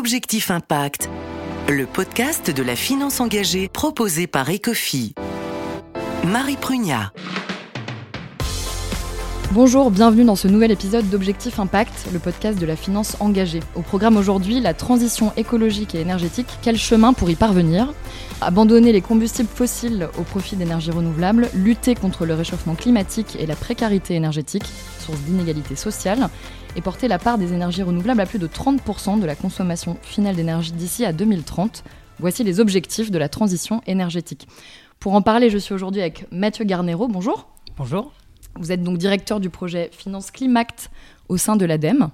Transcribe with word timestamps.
Objectif 0.00 0.50
Impact, 0.50 1.10
le 1.68 1.84
podcast 1.84 2.50
de 2.50 2.62
la 2.62 2.74
finance 2.74 3.20
engagée 3.20 3.68
proposé 3.68 4.26
par 4.26 4.48
Ecofi. 4.48 5.14
Marie 6.26 6.56
Prugnat. 6.56 7.12
Bonjour, 9.52 9.90
bienvenue 9.90 10.24
dans 10.24 10.36
ce 10.36 10.48
nouvel 10.48 10.70
épisode 10.70 11.06
d'Objectif 11.10 11.60
Impact, 11.60 12.06
le 12.14 12.18
podcast 12.18 12.58
de 12.58 12.64
la 12.64 12.76
finance 12.76 13.18
engagée. 13.20 13.60
Au 13.74 13.82
programme 13.82 14.16
aujourd'hui, 14.16 14.58
la 14.60 14.72
transition 14.72 15.34
écologique 15.36 15.94
et 15.94 16.00
énergétique, 16.00 16.48
quel 16.62 16.78
chemin 16.78 17.12
pour 17.12 17.28
y 17.28 17.34
parvenir? 17.34 17.92
Abandonner 18.40 18.92
les 18.92 19.02
combustibles 19.02 19.50
fossiles 19.54 20.08
au 20.18 20.22
profit 20.22 20.56
d'énergies 20.56 20.92
renouvelables, 20.92 21.50
lutter 21.52 21.94
contre 21.94 22.24
le 22.24 22.32
réchauffement 22.32 22.74
climatique 22.74 23.36
et 23.38 23.44
la 23.44 23.54
précarité 23.54 24.14
énergétique, 24.14 24.64
source 25.04 25.20
d'inégalités 25.20 25.76
sociales, 25.76 26.30
et 26.76 26.80
porter 26.80 27.08
la 27.08 27.18
part 27.18 27.38
des 27.38 27.52
énergies 27.52 27.82
renouvelables 27.82 28.20
à 28.20 28.26
plus 28.26 28.38
de 28.38 28.46
30% 28.46 29.20
de 29.20 29.26
la 29.26 29.34
consommation 29.34 29.96
finale 30.02 30.36
d'énergie 30.36 30.72
d'ici 30.72 31.04
à 31.04 31.12
2030. 31.12 31.84
Voici 32.18 32.44
les 32.44 32.60
objectifs 32.60 33.10
de 33.10 33.18
la 33.18 33.28
transition 33.28 33.82
énergétique. 33.86 34.46
Pour 34.98 35.14
en 35.14 35.22
parler, 35.22 35.50
je 35.50 35.58
suis 35.58 35.74
aujourd'hui 35.74 36.00
avec 36.00 36.26
Mathieu 36.30 36.64
Garnero. 36.64 37.08
Bonjour. 37.08 37.48
Bonjour. 37.76 38.12
Vous 38.56 38.72
êtes 38.72 38.82
donc 38.82 38.98
directeur 38.98 39.40
du 39.40 39.48
projet 39.48 39.90
Finance 39.92 40.30
Climact 40.30 40.90
au 41.28 41.36
sein 41.36 41.56
de 41.56 41.64
l'ADEME. 41.64 42.10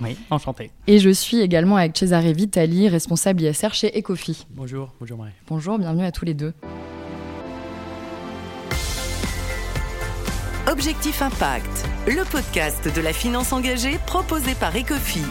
Oui, 0.00 0.16
enchanté. 0.30 0.70
Et 0.86 0.98
je 0.98 1.10
suis 1.10 1.40
également 1.40 1.76
avec 1.76 1.96
Cesare 1.96 2.22
Vitali, 2.22 2.88
responsable 2.88 3.42
ISR 3.42 3.72
chez 3.72 3.98
Ecofi. 3.98 4.46
Bonjour, 4.50 4.92
bonjour 5.00 5.18
Marie. 5.18 5.32
Bonjour, 5.48 5.78
bienvenue 5.78 6.04
à 6.04 6.12
tous 6.12 6.24
les 6.24 6.34
deux. 6.34 6.52
Objectif 10.76 11.22
Impact, 11.22 11.86
le 12.06 12.30
podcast 12.30 12.94
de 12.94 13.00
la 13.00 13.14
finance 13.14 13.54
engagée 13.54 13.96
proposé 14.06 14.54
par 14.54 14.76
Ecofi. 14.76 15.22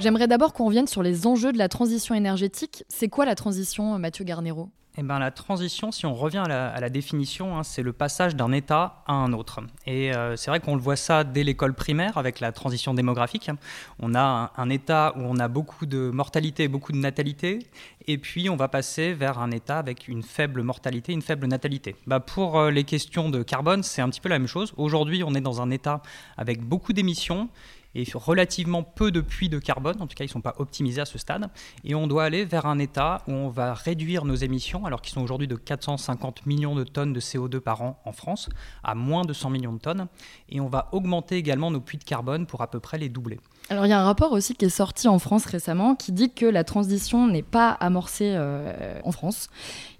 J'aimerais 0.00 0.28
d'abord 0.28 0.52
qu'on 0.52 0.66
revienne 0.66 0.86
sur 0.86 1.02
les 1.02 1.26
enjeux 1.26 1.50
de 1.50 1.56
la 1.56 1.70
transition 1.70 2.14
énergétique. 2.14 2.84
C'est 2.88 3.08
quoi 3.08 3.24
la 3.24 3.34
transition, 3.34 3.98
Mathieu 3.98 4.26
Garnero? 4.26 4.68
Eh 5.00 5.02
ben, 5.02 5.18
la 5.18 5.30
transition, 5.30 5.92
si 5.92 6.04
on 6.04 6.12
revient 6.12 6.44
à 6.46 6.78
la, 6.78 6.90
définition, 6.90 7.56
hein, 7.56 7.62
c'est 7.62 7.82
le 7.82 7.94
passage 7.94 8.36
d'un 8.36 8.52
état 8.52 9.02
à 9.06 9.14
un 9.14 9.32
autre. 9.32 9.60
Et 9.86 10.14
euh, 10.14 10.36
c'est 10.36 10.50
vrai 10.50 10.60
qu'on 10.60 10.74
le 10.74 10.80
voit 10.82 10.96
ça 10.96 11.24
dès 11.24 11.42
l'école 11.42 11.72
primaire 11.72 12.18
avec 12.18 12.38
la 12.38 12.52
transition 12.52 12.92
démographique. 12.92 13.50
On 13.98 14.14
a 14.14 14.52
un, 14.54 14.68
état 14.68 15.14
où 15.16 15.20
on 15.20 15.38
a 15.38 15.48
beaucoup 15.48 15.86
de 15.86 16.10
mortalité 16.10 16.64
et 16.64 16.68
beaucoup 16.68 16.92
de 16.92 16.98
natalité, 16.98 17.60
et 18.08 18.18
puis 18.18 18.50
on 18.50 18.56
va 18.56 18.68
passer 18.68 19.14
vers 19.14 19.38
un 19.38 19.52
état 19.52 19.78
avec 19.78 20.06
une 20.06 20.22
faible 20.22 20.62
mortalité, 20.62 21.14
une 21.14 21.22
faible 21.22 21.46
natalité. 21.46 21.96
Bah, 22.06 22.20
pour 22.20 22.58
euh, 22.58 22.70
les 22.70 22.84
questions 22.84 23.30
de 23.30 23.42
carbone, 23.42 23.82
c'est 23.82 24.02
un 24.02 24.10
petit 24.10 24.20
peu 24.20 24.28
la 24.28 24.38
même 24.38 24.48
chose. 24.48 24.74
Aujourd'hui, 24.76 25.24
on 25.24 25.34
est 25.34 25.40
dans 25.40 25.62
un 25.62 25.70
état 25.70 26.02
avec 26.36 26.60
beaucoup 26.60 26.92
d'émissions 26.92 27.48
et 27.94 28.04
relativement 28.14 28.82
peu 28.82 29.10
de 29.10 29.20
puits 29.20 29.48
de 29.48 29.58
carbone, 29.58 29.96
en 30.00 30.06
tout 30.06 30.14
cas 30.14 30.24
ils 30.24 30.28
ne 30.28 30.32
sont 30.32 30.40
pas 30.40 30.54
optimisés 30.58 31.00
à 31.00 31.04
ce 31.04 31.18
stade, 31.18 31.48
et 31.84 31.94
on 31.94 32.06
doit 32.06 32.24
aller 32.24 32.44
vers 32.44 32.66
un 32.66 32.78
état 32.78 33.22
où 33.26 33.32
on 33.32 33.48
va 33.48 33.74
réduire 33.74 34.24
nos 34.24 34.34
émissions, 34.34 34.86
alors 34.86 35.02
qu'ils 35.02 35.14
sont 35.14 35.22
aujourd'hui 35.22 35.48
de 35.48 35.56
450 35.56 36.46
millions 36.46 36.74
de 36.74 36.84
tonnes 36.84 37.12
de 37.12 37.20
CO2 37.20 37.60
par 37.60 37.82
an 37.82 38.00
en 38.04 38.12
France, 38.12 38.48
à 38.84 38.94
moins 38.94 39.24
de 39.24 39.32
100 39.32 39.50
millions 39.50 39.72
de 39.72 39.80
tonnes, 39.80 40.06
et 40.48 40.60
on 40.60 40.68
va 40.68 40.88
augmenter 40.92 41.36
également 41.36 41.70
nos 41.70 41.80
puits 41.80 41.98
de 41.98 42.04
carbone 42.04 42.46
pour 42.46 42.62
à 42.62 42.70
peu 42.70 42.80
près 42.80 42.98
les 42.98 43.08
doubler. 43.08 43.38
Alors 43.68 43.86
il 43.86 43.90
y 43.90 43.92
a 43.92 44.00
un 44.00 44.04
rapport 44.04 44.32
aussi 44.32 44.54
qui 44.54 44.64
est 44.64 44.68
sorti 44.68 45.06
en 45.06 45.18
France 45.18 45.46
récemment 45.46 45.94
qui 45.94 46.12
dit 46.12 46.32
que 46.32 46.46
la 46.46 46.64
transition 46.64 47.28
n'est 47.28 47.42
pas 47.42 47.70
amorcée 47.70 48.32
euh, 48.34 49.00
en 49.04 49.12
France. 49.12 49.48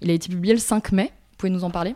Il 0.01 0.09
a 0.09 0.13
été 0.13 0.29
publié 0.29 0.53
le 0.53 0.59
5 0.59 0.91
mai, 0.91 1.05
vous 1.05 1.37
pouvez 1.37 1.49
nous 1.51 1.63
en 1.63 1.71
parler? 1.71 1.95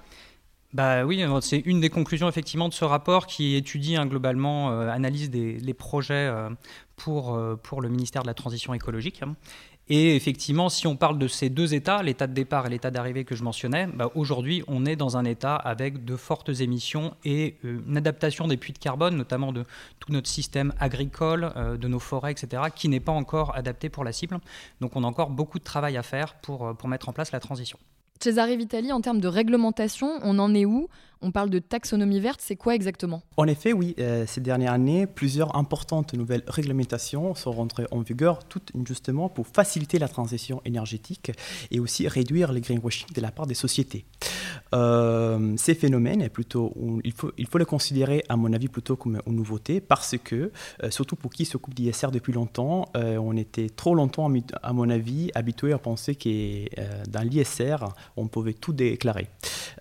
Bah 0.76 1.06
oui, 1.06 1.24
c'est 1.40 1.60
une 1.60 1.80
des 1.80 1.90
conclusions 1.90 2.28
effectivement 2.28 2.68
de 2.68 2.74
ce 2.74 2.84
rapport 2.84 3.28
qui 3.28 3.56
étudie 3.56 3.96
hein, 3.96 4.06
globalement, 4.06 4.72
euh, 4.72 4.90
analyse 4.90 5.30
des 5.30 5.58
les 5.58 5.74
projets 5.74 6.28
euh, 6.28 6.50
pour, 6.98 7.34
euh, 7.34 7.56
pour 7.56 7.80
le 7.80 7.88
ministère 7.88 8.24
de 8.24 8.28
la 8.28 8.34
Transition 8.34 8.74
écologique. 8.74 9.22
Et 9.88 10.18
effectivement, 10.18 10.68
si 10.68 10.86
on 10.86 10.98
parle 10.98 11.18
de 11.18 11.30
ces 11.30 11.50
deux 11.50 11.74
états, 11.76 12.04
l'état 12.04 12.28
de 12.28 12.34
départ 12.34 12.68
et 12.68 12.70
l'état 12.70 12.92
d'arrivée 12.92 13.24
que 13.24 13.38
je 13.38 13.44
mentionnais, 13.44 13.88
bah 13.88 14.12
aujourd'hui, 14.16 14.64
on 14.68 14.86
est 14.86 14.98
dans 14.98 15.16
un 15.16 15.24
état 15.24 15.56
avec 15.56 16.04
de 16.04 16.18
fortes 16.18 16.50
émissions 16.50 17.16
et 17.24 17.56
une 17.64 17.96
adaptation 17.96 18.46
des 18.46 18.58
puits 18.58 18.74
de 18.74 18.78
carbone, 18.78 19.16
notamment 19.16 19.54
de 19.54 19.64
tout 20.02 20.12
notre 20.12 20.28
système 20.28 20.74
agricole, 20.78 21.54
de 21.80 21.88
nos 21.88 22.00
forêts, 22.00 22.32
etc., 22.34 22.64
qui 22.76 22.90
n'est 22.90 23.00
pas 23.00 23.14
encore 23.14 23.56
adapté 23.56 23.88
pour 23.88 24.04
la 24.04 24.12
cible. 24.12 24.40
Donc 24.82 24.98
on 24.98 25.06
a 25.06 25.08
encore 25.08 25.30
beaucoup 25.30 25.60
de 25.60 25.64
travail 25.64 25.96
à 25.96 26.04
faire 26.04 26.34
pour, 26.42 26.76
pour 26.76 26.90
mettre 26.90 27.08
en 27.08 27.14
place 27.14 27.32
la 27.32 27.40
transition. 27.40 27.78
Cesare 28.20 28.56
Vitali, 28.56 28.92
en 28.92 29.02
termes 29.02 29.20
de 29.20 29.28
réglementation, 29.28 30.20
on 30.24 30.40
en 30.40 30.54
est 30.56 30.66
où? 30.66 30.88
On 31.22 31.32
parle 31.32 31.50
de 31.50 31.60
taxonomie 31.60 32.20
verte, 32.20 32.40
c'est 32.42 32.56
quoi 32.56 32.76
exactement? 32.76 33.24
En 33.38 33.48
effet, 33.48 33.74
oui, 33.74 33.96
euh, 34.00 34.26
ces 34.28 34.42
dernières 34.42 34.74
années, 34.74 35.08
plusieurs 35.08 35.56
importantes 35.56 36.14
nouvelles 36.14 36.44
réglementations 36.48 37.36
sont 37.36 37.52
rentrées 37.52 37.88
en 37.92 38.02
vigueur, 38.02 38.44
toutes 38.46 38.72
justement 38.86 39.30
pour 39.30 39.48
faciliter 39.48 40.00
la 40.00 40.08
transition 40.08 40.62
énergétique 40.66 41.32
et 41.72 41.80
aussi 41.80 42.08
réduire 42.08 42.52
les 42.52 42.62
greenwashing 42.62 43.08
de 43.14 43.22
la 43.22 43.32
part 43.32 43.48
des 43.48 43.54
sociétés. 43.54 44.06
Euh, 44.74 45.54
ces 45.58 45.76
phénomènes, 45.76 46.28
plutôt, 46.30 46.74
il, 47.04 47.14
faut, 47.14 47.32
il 47.38 47.48
faut 47.48 47.58
les 47.58 47.66
considérer, 47.66 48.24
à 48.30 48.36
mon 48.36 48.52
avis, 48.54 48.68
plutôt 48.68 48.96
comme 48.96 49.22
une 49.28 49.36
nouveauté 49.36 49.82
parce 49.82 50.16
que, 50.24 50.52
euh, 50.84 50.90
surtout 50.90 51.16
pour 51.16 51.32
qui 51.32 51.46
s'occupe 51.46 51.74
d'ISR 51.74 52.12
depuis 52.12 52.34
longtemps, 52.34 52.86
on 52.96 53.36
était 53.38 53.70
trop 53.70 53.96
longtemps, 53.96 54.32
à 54.62 54.74
mon 54.74 54.90
avis, 54.90 55.32
habitué 55.36 55.74
à 55.74 55.78
penser 55.78 56.16
que 56.16 56.66
dans 57.10 57.22
l'ISR, 57.22 57.78
on 58.18 58.28
pouvait 58.28 58.54
tout 58.54 58.74
déclarer. 58.74 59.28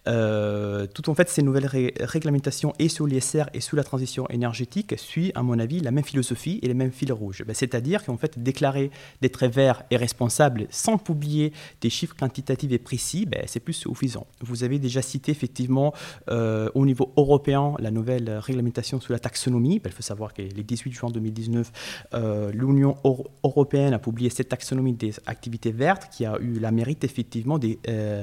tout 0.05 1.11
en 1.11 1.15
fait, 1.15 1.28
ces 1.28 1.43
nouvelles 1.43 1.93
réglementations 2.00 2.73
et 2.78 2.89
sur 2.89 3.06
l'ISR 3.06 3.44
et 3.55 3.61
sur 3.61 3.77
la 3.77 3.84
transition 3.84 4.28
énergétique 4.28 4.94
suivent, 4.99 5.33
à 5.34 5.43
mon 5.43 5.59
avis, 5.59 5.81
la 5.81 5.91
même 5.91 6.05
philosophie 6.05 6.59
et 6.62 6.69
les 6.69 6.75
mêmes 6.75 6.93
fils 6.93 7.12
rouges. 7.12 7.44
Ben, 7.47 7.55
c'est-à-dire 7.55 8.05
qu'en 8.05 8.17
fait, 8.17 8.39
déclarer 8.43 8.91
d'être 9.21 9.47
vert 9.47 9.83
et 9.91 9.97
responsable 9.97 10.67
sans 10.71 10.99
publier 10.99 11.53
des 11.81 11.91
chiffres 11.91 12.17
quantitatifs 12.17 12.73
et 12.73 12.78
précis, 12.78 13.27
ben, 13.27 13.44
c'est 13.47 13.61
plus 13.61 13.75
suffisant. 13.75 14.27
Vous 14.41 14.65
avez 14.65 14.74
déjà 14.79 15.03
cité 15.03 15.33
effectivement 15.33 15.93
euh, 16.31 16.71
au 16.75 16.87
niveau 16.87 17.12
européen 17.17 17.75
la 17.79 17.91
nouvelle 17.91 18.31
réglementation 18.31 19.01
sur 19.01 19.12
la 19.12 19.19
taxonomie. 19.19 19.81
Il 19.85 19.91
faut 19.91 20.03
savoir 20.03 20.33
que 20.35 20.43
le 20.43 20.62
18 20.62 20.93
juin 20.93 21.11
2019, 21.11 21.73
euh, 22.15 22.51
l'Union 22.53 22.97
européenne 23.43 23.95
a 23.95 23.99
publié 23.99 24.31
cette 24.31 24.49
taxonomie 24.49 24.95
des 24.95 25.15
activités 25.27 25.73
vertes 25.73 26.09
qui 26.11 26.25
a 26.25 26.39
eu 26.41 26.59
la 26.59 26.71
mérite 26.71 27.05
effectivement 27.05 27.59
de 27.59 27.77
euh, 27.89 28.23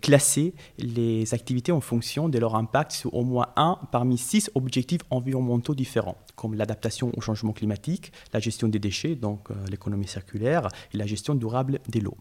classer 0.00 0.54
les 0.78 1.34
activités 1.34 1.72
en 1.72 1.80
fonction 1.80 2.28
des 2.28 2.38
leur 2.38 2.54
impact 2.54 2.92
sur 2.92 3.14
au 3.14 3.24
moins 3.24 3.48
un 3.56 3.78
parmi 3.90 4.16
six 4.16 4.50
objectifs 4.54 5.00
environnementaux 5.10 5.74
différents, 5.74 6.16
comme 6.36 6.54
l'adaptation 6.54 7.10
au 7.16 7.20
changement 7.20 7.52
climatique, 7.52 8.12
la 8.32 8.40
gestion 8.40 8.68
des 8.68 8.78
déchets, 8.78 9.16
donc 9.16 9.48
l'économie 9.68 10.06
circulaire, 10.06 10.68
et 10.94 10.96
la 10.96 11.06
gestion 11.06 11.34
durable 11.34 11.80
des 11.88 12.00
lots. 12.00 12.16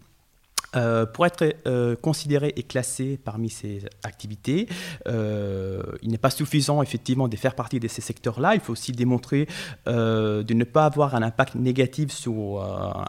Euh, 0.77 1.05
pour 1.05 1.25
être 1.25 1.55
euh, 1.65 1.95
considéré 1.95 2.53
et 2.55 2.63
classé 2.63 3.19
parmi 3.23 3.49
ces 3.49 3.83
activités, 4.03 4.67
il 5.05 6.09
n'est 6.11 6.17
pas 6.17 6.29
suffisant 6.29 6.81
effectivement 6.81 7.27
de 7.27 7.35
faire 7.35 7.55
partie 7.55 7.79
de 7.79 7.87
ces 7.87 8.01
secteurs-là. 8.01 8.53
Il 8.55 8.61
faut 8.61 8.73
aussi 8.73 8.91
démontrer 8.91 9.47
de 9.85 10.53
ne 10.53 10.63
pas 10.63 10.85
avoir 10.85 11.15
un 11.15 11.21
impact 11.21 11.55
négatif 11.55 12.11
sur 12.11 12.61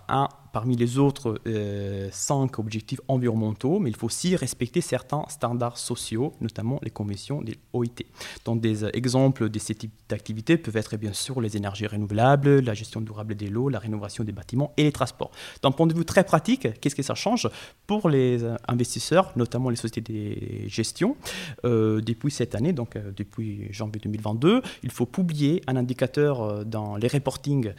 un 0.08 0.28
parmi 0.58 0.74
les 0.74 0.98
autres 0.98 1.40
euh, 1.46 2.08
cinq 2.10 2.58
objectifs 2.58 3.00
environnementaux, 3.06 3.78
mais 3.78 3.90
il 3.90 3.94
faut 3.94 4.06
aussi 4.06 4.34
respecter 4.34 4.80
certains 4.80 5.22
standards 5.28 5.78
sociaux, 5.78 6.32
notamment 6.40 6.80
les 6.82 6.90
conventions 6.90 7.42
des 7.42 7.54
OIT. 7.72 8.02
Donc 8.44 8.60
des 8.60 8.82
euh, 8.82 8.90
exemples 8.92 9.50
de 9.50 9.58
ces 9.60 9.76
types 9.76 9.94
d'activités 10.08 10.56
peuvent 10.56 10.76
être 10.76 10.96
bien 10.96 11.12
sûr 11.12 11.40
les 11.40 11.56
énergies 11.56 11.86
renouvelables, 11.86 12.58
la 12.58 12.74
gestion 12.74 13.00
durable 13.00 13.36
des 13.36 13.46
lots, 13.46 13.68
la 13.68 13.78
rénovation 13.78 14.24
des 14.24 14.32
bâtiments 14.32 14.72
et 14.76 14.82
les 14.82 14.90
transports. 14.90 15.30
D'un 15.62 15.70
point 15.70 15.86
de 15.86 15.94
vue 15.94 16.04
très 16.04 16.24
pratique, 16.24 16.66
qu'est-ce 16.80 16.96
que 16.96 17.04
ça 17.04 17.14
change 17.14 17.48
pour 17.86 18.08
les 18.08 18.42
euh, 18.42 18.56
investisseurs, 18.66 19.30
notamment 19.36 19.70
les 19.70 19.76
sociétés 19.76 20.64
de 20.64 20.68
gestion? 20.68 21.16
Depuis 21.62 22.32
cette 22.32 22.56
année, 22.56 22.72
donc 22.72 22.98
depuis 23.16 23.72
janvier 23.72 24.00
2022, 24.02 24.62
il 24.82 24.90
faut 24.90 25.06
publier 25.06 25.62
un 25.68 25.76
indicateur 25.76 26.64
dans 26.64 26.96
les 26.96 27.06
reportings 27.08 27.72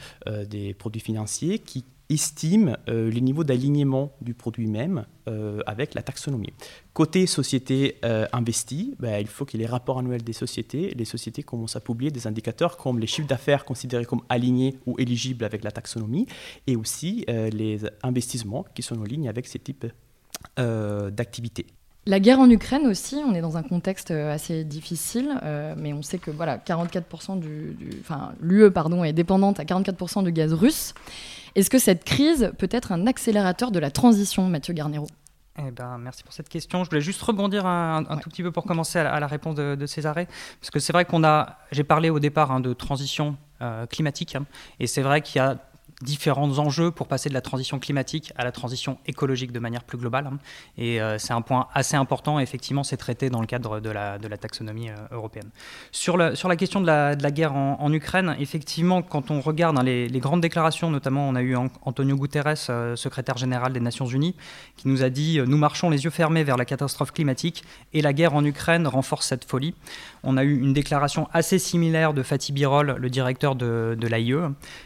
des 0.48 0.74
produits 0.74 1.02
financiers 1.02 1.60
qui 1.60 1.84
estime 2.10 2.76
euh, 2.88 3.10
les 3.10 3.22
niveaux 3.22 3.44
d'alignement 3.44 4.12
du 4.22 4.34
produit 4.34 4.68
même 4.68 5.06
euh, 5.28 5.62
avec 5.68 5.94
la 5.94 6.02
taxonomie. 6.02 6.54
Côté 6.94 7.28
société 7.28 7.98
euh, 8.04 8.26
investie, 8.34 8.96
ben, 9.00 9.20
il 9.20 9.28
faut 9.28 9.46
ait 9.54 9.58
les 9.58 9.68
rapports 9.68 10.00
annuels 10.00 10.24
des 10.24 10.34
sociétés. 10.34 10.94
Les 10.96 11.06
sociétés 11.06 11.44
commencent 11.44 11.76
à 11.76 11.82
publier 11.82 12.12
des 12.12 12.26
indicateurs 12.26 12.78
comme 12.78 13.00
les 13.00 13.08
chiffres 13.08 13.28
d'affaires 13.28 13.64
considérés 13.64 14.06
comme 14.06 14.22
alignés 14.30 14.76
ou 14.86 14.96
éligibles 15.00 15.46
avec 15.46 15.64
la 15.64 15.72
taxonomie 15.72 16.26
et 16.68 16.76
aussi 16.76 17.26
les 17.28 17.82
investissements 18.04 18.66
qui 18.74 18.82
sont 18.82 19.00
en 19.00 19.04
ligne 19.04 19.30
avec 19.30 19.48
ces 19.48 19.60
types 19.60 19.86
d'activités. 20.58 21.68
La 22.10 22.20
guerre 22.20 22.40
en 22.40 22.50
Ukraine 22.50 22.88
aussi, 22.88 23.18
on 23.24 23.36
est 23.36 23.42
dans 23.42 23.56
un 23.56 23.62
contexte 23.62 24.10
assez 24.10 24.64
difficile, 24.64 25.40
mais 25.78 25.94
on 25.94 26.02
sait 26.02 26.18
que 26.18 26.32
voilà, 26.32 26.58
44% 26.58 27.40
du, 27.40 27.78
enfin, 28.02 28.32
l'UE 28.42 28.72
pardon 28.72 29.04
est 29.04 29.14
dépendante 29.14 29.60
à 29.60 29.64
44% 29.64 30.24
de 30.24 30.32
gaz 30.32 30.54
russe. 30.54 30.96
Est-ce 31.54 31.70
que 31.70 31.78
cette 31.78 32.04
crise 32.04 32.52
peut 32.58 32.70
être 32.72 32.92
un 32.92 33.06
accélérateur 33.06 33.70
de 33.70 33.78
la 33.78 33.92
transition, 33.92 34.48
Mathieu 34.48 34.74
Garnero? 34.74 35.06
Eh 35.60 35.70
ben, 35.72 36.00
merci 36.00 36.24
pour 36.24 36.34
cette 36.34 36.50
question. 36.50 36.84
Je 36.84 36.90
voulais 36.90 37.02
juste 37.02 37.22
rebondir 37.22 37.68
un, 37.68 38.04
tout 38.22 38.30
petit 38.32 38.42
peu 38.42 38.52
pour 38.52 38.64
commencer 38.64 38.98
à 38.98 39.20
la, 39.20 39.28
réponse 39.28 39.56
de, 39.56 39.76
de 39.76 39.86
Césaré, 39.86 40.28
parce 40.60 40.72
que 40.72 40.80
c'est 40.80 40.94
vrai 40.94 41.06
qu'on 41.06 41.24
a, 41.24 41.58
j'ai 41.72 41.84
parlé 41.84 42.10
au 42.10 42.20
départ 42.20 42.52
hein, 42.52 42.60
de 42.60 42.74
transition 42.74 43.38
euh, 43.62 43.86
climatique, 43.86 44.36
hein, 44.36 44.46
et 44.80 44.88
c'est 44.88 45.02
vrai 45.02 45.22
qu'il 45.22 45.38
y 45.38 45.44
a 45.44 45.58
différents 46.02 46.60
enjeux 46.60 46.92
pour 46.92 47.08
passer 47.08 47.28
de 47.28 47.34
la 47.34 47.42
transition 47.42 47.78
climatique 47.78 48.32
à 48.38 48.46
la 48.46 48.52
transition 48.52 48.98
écologique 49.06 49.52
de 49.52 49.60
manière 49.60 49.84
plus 49.84 49.98
globale. 49.98 50.28
Hein. 50.28 50.38
Et 50.78 51.02
euh, 51.02 51.18
c'est 51.18 51.34
un 51.34 51.42
point 51.42 51.68
assez 51.74 51.98
important, 51.98 52.40
effectivement, 52.40 52.84
c'est 52.84 52.98
traité 52.98 53.30
dans 53.30 53.42
le 53.42 53.48
cadre 53.48 53.82
de 53.82 53.90
la, 53.90 54.18
de 54.18 54.28
la 54.28 54.38
taxonomie 54.38 54.90
euh, 54.90 54.96
européenne. 55.12 55.50
Sur 55.92 56.16
la, 56.16 56.36
sur 56.36 56.48
la 56.48 56.56
question 56.56 56.80
de 56.80 56.88
la, 56.88 57.16
de 57.16 57.24
la 57.24 57.32
guerre 57.32 57.54
en, 57.54 57.92
Ukraine, 57.92 58.36
effectivement, 58.40 59.02
quand 59.02 59.32
on 59.32 59.42
regarde 59.42 59.78
hein, 59.78 59.84
les, 59.84 60.20
grandes 60.20 60.42
déclarations, 60.42 60.92
notamment 60.92 61.28
on 61.28 61.36
a 61.36 61.42
eu 61.42 61.56
Antonio 61.56 62.16
Guterres, 62.16 62.70
euh, 62.70 62.96
secrétaire 62.96 63.38
général 63.38 63.74
des 63.74 63.80
Nations 63.80 64.06
Unies, 64.06 64.36
qui 64.78 64.88
nous 64.88 65.04
a 65.04 65.10
dit 65.10 65.42
Nous 65.46 65.58
marchons 65.58 65.90
les 65.90 66.04
yeux 66.04 66.12
fermés 66.12 66.44
vers 66.44 66.56
la 66.56 66.66
catastrophe 66.66 67.12
climatique 67.12 67.64
et 67.94 68.02
la 68.02 68.14
guerre 68.14 68.36
en 68.36 68.46
Ukraine 68.46 68.88
renforce 68.88 69.28
cette 69.28 69.46
folie. 69.46 69.74
On 70.24 70.38
a 70.38 70.44
eu 70.44 70.60
une 70.60 70.74
déclaration 70.74 71.28
assez 71.34 71.58
similaire 71.58 72.14
de 72.14 72.22
Fatih 72.22 72.52
Birol, 72.52 72.96
le 72.98 73.10
directeur 73.10 73.56
de, 73.56 73.98
de 74.00 74.08
l'AIE. 74.08 74.36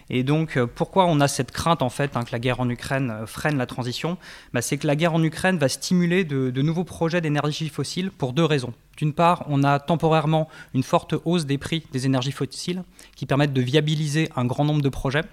Et 0.09 0.23
donc, 0.23 0.57
pourquoi 0.75 1.02
on 1.07 1.19
a 1.19 1.27
cette 1.27 1.51
crainte 1.51 1.81
en 1.81 1.89
fait 1.89 2.15
hein, 2.15 2.23
que 2.23 2.31
la 2.31 2.39
guerre 2.39 2.59
en 2.59 2.69
Ukraine 2.69 3.11
euh, 3.11 3.25
freine 3.25 3.57
la 3.57 3.65
transition 3.65 4.17
bah, 4.53 4.61
C'est 4.61 4.77
que 4.77 4.87
la 4.87 4.95
guerre 4.95 5.13
en 5.13 5.23
Ukraine 5.23 5.57
va 5.57 5.69
stimuler 5.69 6.23
de, 6.23 6.61
nouveaux 6.61 6.83
projets 6.83 7.21
d'énergie 7.21 7.69
fossile 7.69 8.11
pour 8.11 8.33
deux 8.33 8.45
raisons. 8.45 8.73
D'une 8.97 9.13
part, 9.13 9.45
on 9.47 9.63
a 9.63 9.79
temporairement 9.79 10.47
une 10.73 10.83
forte 10.83 11.15
hausse 11.25 11.45
des 11.45 11.57
prix 11.57 11.83
des 11.91 12.05
énergies 12.05 12.31
fossiles 12.31 12.83
qui 13.15 13.25
permettent 13.25 13.53
de 13.53 13.61
viabiliser 13.61 14.29
un 14.35 14.45
grand 14.45 14.65
nombre 14.65 14.81
de 14.81 14.89
projets. 14.89 15.23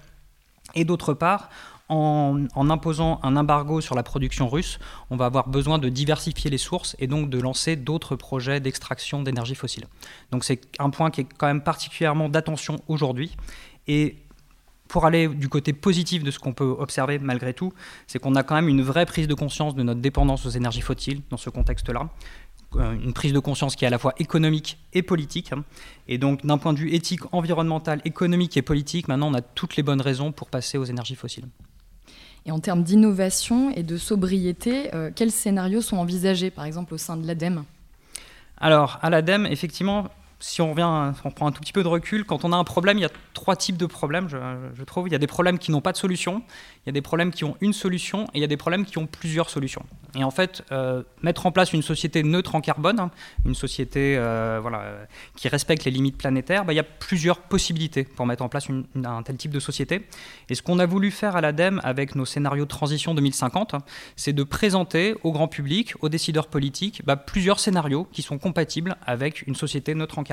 Et 0.73 0.85
d'autre 0.85 1.13
part, 1.13 1.49
en, 1.89 2.69
imposant 2.69 3.19
un 3.21 3.35
embargo 3.35 3.81
sur 3.81 3.95
la 3.95 4.03
production 4.03 4.47
russe, 4.47 4.79
on 5.09 5.17
va 5.17 5.25
avoir 5.25 5.49
besoin 5.49 5.77
de 5.77 5.89
diversifier 5.89 6.49
les 6.49 6.57
sources 6.57 6.95
et 6.99 7.07
donc 7.07 7.29
de 7.29 7.39
lancer 7.39 7.75
d'autres 7.75 8.15
projets 8.15 8.61
d'extraction 8.61 9.21
d'énergie 9.21 9.55
fossile. 9.55 9.85
Donc 10.31 10.45
c'est 10.45 10.61
un 10.79 10.89
point 10.89 11.11
qui 11.11 11.21
est 11.21 11.27
quand 11.37 11.47
même 11.47 11.61
particulièrement 11.61 12.29
d'attention 12.29 12.79
aujourd'hui. 12.87 13.35
Et 13.87 14.15
pour 14.91 15.05
aller 15.05 15.29
du 15.29 15.47
côté 15.47 15.71
positif 15.71 16.21
de 16.21 16.31
ce 16.31 16.37
qu'on 16.37 16.51
peut 16.51 16.75
observer 16.77 17.17
malgré 17.17 17.53
tout, 17.53 17.71
c'est 18.07 18.19
qu'on 18.19 18.35
a 18.35 18.43
quand 18.43 18.55
même 18.55 18.67
une 18.67 18.81
vraie 18.81 19.05
prise 19.05 19.25
de 19.25 19.33
conscience 19.33 19.73
de 19.73 19.83
notre 19.83 20.01
dépendance 20.01 20.45
aux 20.45 20.49
énergies 20.49 20.81
fossiles 20.81 21.21
dans 21.29 21.37
ce 21.37 21.49
contexte-là. 21.49 22.09
Euh, 22.75 22.91
une 23.01 23.13
prise 23.13 23.31
de 23.31 23.39
conscience 23.39 23.77
qui 23.77 23.85
est 23.85 23.87
à 23.87 23.89
la 23.89 23.97
fois 23.97 24.13
économique 24.19 24.79
et 24.91 25.01
politique. 25.01 25.51
Et 26.09 26.17
donc, 26.17 26.45
d'un 26.45 26.57
point 26.57 26.73
de 26.73 26.79
vue 26.79 26.93
éthique, 26.93 27.21
environnemental, 27.31 28.01
économique 28.03 28.57
et 28.57 28.61
politique, 28.61 29.07
maintenant, 29.07 29.31
on 29.31 29.33
a 29.33 29.41
toutes 29.41 29.77
les 29.77 29.83
bonnes 29.83 30.01
raisons 30.01 30.33
pour 30.33 30.49
passer 30.49 30.77
aux 30.77 30.83
énergies 30.83 31.15
fossiles. 31.15 31.47
Et 32.45 32.51
en 32.51 32.59
termes 32.59 32.83
d'innovation 32.83 33.71
et 33.71 33.83
de 33.83 33.95
sobriété, 33.95 34.93
euh, 34.93 35.09
quels 35.15 35.31
scénarios 35.31 35.81
sont 35.81 35.97
envisagés, 35.97 36.51
par 36.51 36.65
exemple, 36.65 36.93
au 36.93 36.97
sein 36.97 37.15
de 37.15 37.25
l'ADEME 37.25 37.63
Alors, 38.57 38.99
à 39.01 39.09
l'ADEME, 39.09 39.45
effectivement, 39.45 40.09
si 40.41 40.61
on 40.61 40.71
revient, 40.71 41.13
on 41.23 41.31
prend 41.31 41.47
un 41.47 41.51
tout 41.51 41.61
petit 41.61 41.71
peu 41.71 41.83
de 41.83 41.87
recul, 41.87 42.25
quand 42.25 42.43
on 42.43 42.51
a 42.51 42.57
un 42.57 42.63
problème, 42.63 42.97
il 42.97 43.01
y 43.01 43.05
a 43.05 43.11
trois 43.33 43.55
types 43.55 43.77
de 43.77 43.85
problèmes, 43.85 44.27
je, 44.27 44.83
trouve. 44.83 45.07
Il 45.07 45.11
y 45.11 45.15
a 45.15 45.19
des 45.19 45.27
problèmes 45.27 45.59
qui 45.59 45.71
n'ont 45.71 45.81
pas 45.81 45.91
de 45.91 45.97
solution, 45.97 46.43
il 46.85 46.87
y 46.87 46.89
a 46.89 46.91
des 46.91 47.01
problèmes 47.01 47.31
qui 47.31 47.43
ont 47.43 47.55
une 47.61 47.73
solution, 47.73 48.25
et 48.25 48.39
il 48.39 48.41
y 48.41 48.43
a 48.43 48.47
des 48.47 48.57
problèmes 48.57 48.85
qui 48.85 48.97
ont 48.97 49.05
plusieurs 49.05 49.49
solutions. 49.49 49.85
Et 50.15 50.23
en 50.23 50.31
fait, 50.31 50.63
euh, 50.71 51.03
mettre 51.21 51.45
en 51.45 51.51
place 51.51 51.73
une 51.73 51.83
société 51.83 52.23
neutre 52.23 52.55
en 52.55 52.61
carbone, 52.61 52.99
hein, 52.99 53.11
une 53.45 53.55
société 53.55 54.15
euh, 54.17 54.59
voilà, 54.61 54.83
qui 55.35 55.47
respecte 55.47 55.85
les 55.85 55.91
limites 55.91 56.17
planétaires, 56.17 56.65
bah, 56.65 56.73
il 56.73 56.77
y 56.77 56.79
a 56.79 56.83
plusieurs 56.83 57.37
possibilités 57.37 58.03
pour 58.03 58.25
mettre 58.25 58.43
en 58.43 58.49
place 58.49 58.67
un 59.03 59.23
tel 59.23 59.37
type 59.37 59.51
de 59.51 59.59
société. 59.59 60.07
Et 60.49 60.55
ce 60.55 60.61
qu'on 60.63 60.79
a 60.79 60.85
voulu 60.85 61.11
faire 61.11 61.35
à 61.35 61.41
l'ADEME 61.41 61.79
avec 61.83 62.15
nos 62.15 62.25
scénarios 62.25 62.65
de 62.65 62.69
transition 62.69 63.13
2050, 63.13 63.75
c'est 64.15 64.33
de 64.33 64.43
présenter 64.43 65.15
au 65.23 65.31
grand 65.31 65.47
public, 65.47 65.93
aux 66.01 66.09
décideurs 66.09 66.47
politiques, 66.47 67.03
bah, 67.05 67.15
plusieurs 67.15 67.59
scénarios 67.59 68.07
qui 68.11 68.21
sont 68.23 68.39
compatibles 68.39 68.95
avec 69.05 69.47
une 69.47 69.55
société 69.55 69.93
neutre 69.95 70.17
en 70.17 70.23
carbone. 70.23 70.30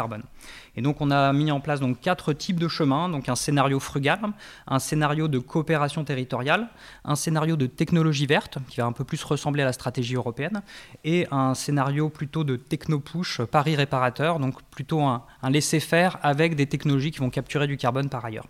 Et 0.77 0.83
donc, 0.83 1.01
on 1.01 1.11
a 1.11 1.33
mis 1.33 1.51
en 1.51 1.61
place 1.61 1.81
donc, 1.81 2.01
quatre 2.01 2.33
types 2.33 2.61
de 2.61 2.69
chemins. 2.69 3.09
Donc, 3.09 3.29
un 3.29 3.35
scénario 3.35 3.81
frugal, 3.81 4.21
un 4.67 4.79
scénario 4.79 5.29
de 5.29 5.39
coopération 5.39 6.05
territoriale, 6.05 6.69
un 7.05 7.17
scénario 7.17 7.57
de 7.57 7.67
technologie 7.67 8.27
verte, 8.27 8.59
qui 8.69 8.81
va 8.81 8.87
un 8.87 8.93
peu 8.93 9.05
plus 9.05 9.23
ressembler 9.25 9.63
à 9.63 9.67
la 9.67 9.73
stratégie 9.73 10.15
européenne, 10.15 10.63
et 11.05 11.27
un 11.31 11.55
scénario 11.55 12.09
plutôt 12.09 12.45
de 12.45 12.57
techno-push, 12.57 13.43
pari 13.43 13.77
réparateur, 13.77 14.39
donc 14.39 14.63
plutôt 14.71 15.03
un, 15.03 15.25
un 15.43 15.51
laisser-faire 15.51 16.19
avec 16.23 16.55
des 16.55 16.67
technologies 16.67 17.11
qui 17.11 17.19
vont 17.19 17.31
capturer 17.31 17.67
du 17.67 17.77
carbone 17.77 18.09
par 18.09 18.25
ailleurs. 18.25 18.47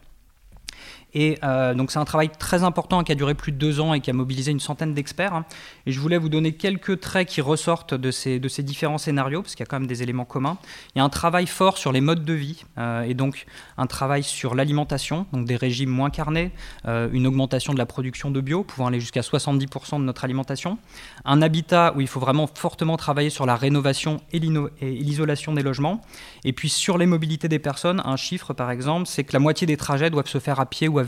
Et 1.18 1.36
euh, 1.42 1.74
donc 1.74 1.90
c'est 1.90 1.98
un 1.98 2.04
travail 2.04 2.30
très 2.30 2.62
important 2.62 3.02
qui 3.02 3.10
a 3.10 3.16
duré 3.16 3.34
plus 3.34 3.50
de 3.50 3.56
deux 3.56 3.80
ans 3.80 3.92
et 3.92 3.98
qui 3.98 4.08
a 4.08 4.12
mobilisé 4.12 4.52
une 4.52 4.60
centaine 4.60 4.94
d'experts. 4.94 5.34
Hein. 5.34 5.44
Et 5.84 5.90
je 5.90 5.98
voulais 5.98 6.16
vous 6.16 6.28
donner 6.28 6.52
quelques 6.52 7.00
traits 7.00 7.26
qui 7.26 7.40
ressortent 7.40 7.92
de 7.92 8.12
ces, 8.12 8.38
de 8.38 8.46
ces 8.46 8.62
différents 8.62 8.98
scénarios, 8.98 9.42
parce 9.42 9.56
qu'il 9.56 9.64
y 9.64 9.66
a 9.66 9.66
quand 9.66 9.80
même 9.80 9.88
des 9.88 10.04
éléments 10.04 10.24
communs. 10.24 10.58
Il 10.94 10.98
y 10.98 11.00
a 11.00 11.04
un 11.04 11.08
travail 11.08 11.48
fort 11.48 11.76
sur 11.76 11.90
les 11.90 12.00
modes 12.00 12.24
de 12.24 12.32
vie, 12.34 12.62
euh, 12.78 13.02
et 13.02 13.14
donc 13.14 13.46
un 13.78 13.88
travail 13.88 14.22
sur 14.22 14.54
l'alimentation, 14.54 15.26
donc 15.32 15.44
des 15.44 15.56
régimes 15.56 15.90
moins 15.90 16.10
carnés, 16.10 16.52
euh, 16.86 17.08
une 17.10 17.26
augmentation 17.26 17.72
de 17.72 17.78
la 17.78 17.86
production 17.86 18.30
de 18.30 18.40
bio, 18.40 18.62
pouvant 18.62 18.86
aller 18.86 19.00
jusqu'à 19.00 19.22
70% 19.22 19.98
de 19.98 20.04
notre 20.04 20.22
alimentation, 20.22 20.78
un 21.24 21.42
habitat 21.42 21.94
où 21.96 22.00
il 22.00 22.06
faut 22.06 22.20
vraiment 22.20 22.46
fortement 22.46 22.96
travailler 22.96 23.30
sur 23.30 23.44
la 23.44 23.56
rénovation 23.56 24.20
et 24.32 24.38
l'isolation 24.38 25.52
des 25.52 25.64
logements, 25.64 26.00
et 26.44 26.52
puis 26.52 26.68
sur 26.68 26.96
les 26.96 27.06
mobilités 27.06 27.48
des 27.48 27.58
personnes, 27.58 28.00
un 28.04 28.14
chiffre 28.14 28.52
par 28.52 28.70
exemple, 28.70 29.08
c'est 29.08 29.24
que 29.24 29.32
la 29.32 29.40
moitié 29.40 29.66
des 29.66 29.76
trajets 29.76 30.10
doivent 30.10 30.28
se 30.28 30.38
faire 30.38 30.60
à 30.60 30.66
pied 30.66 30.86
ou 30.86 31.00
à 31.00 31.07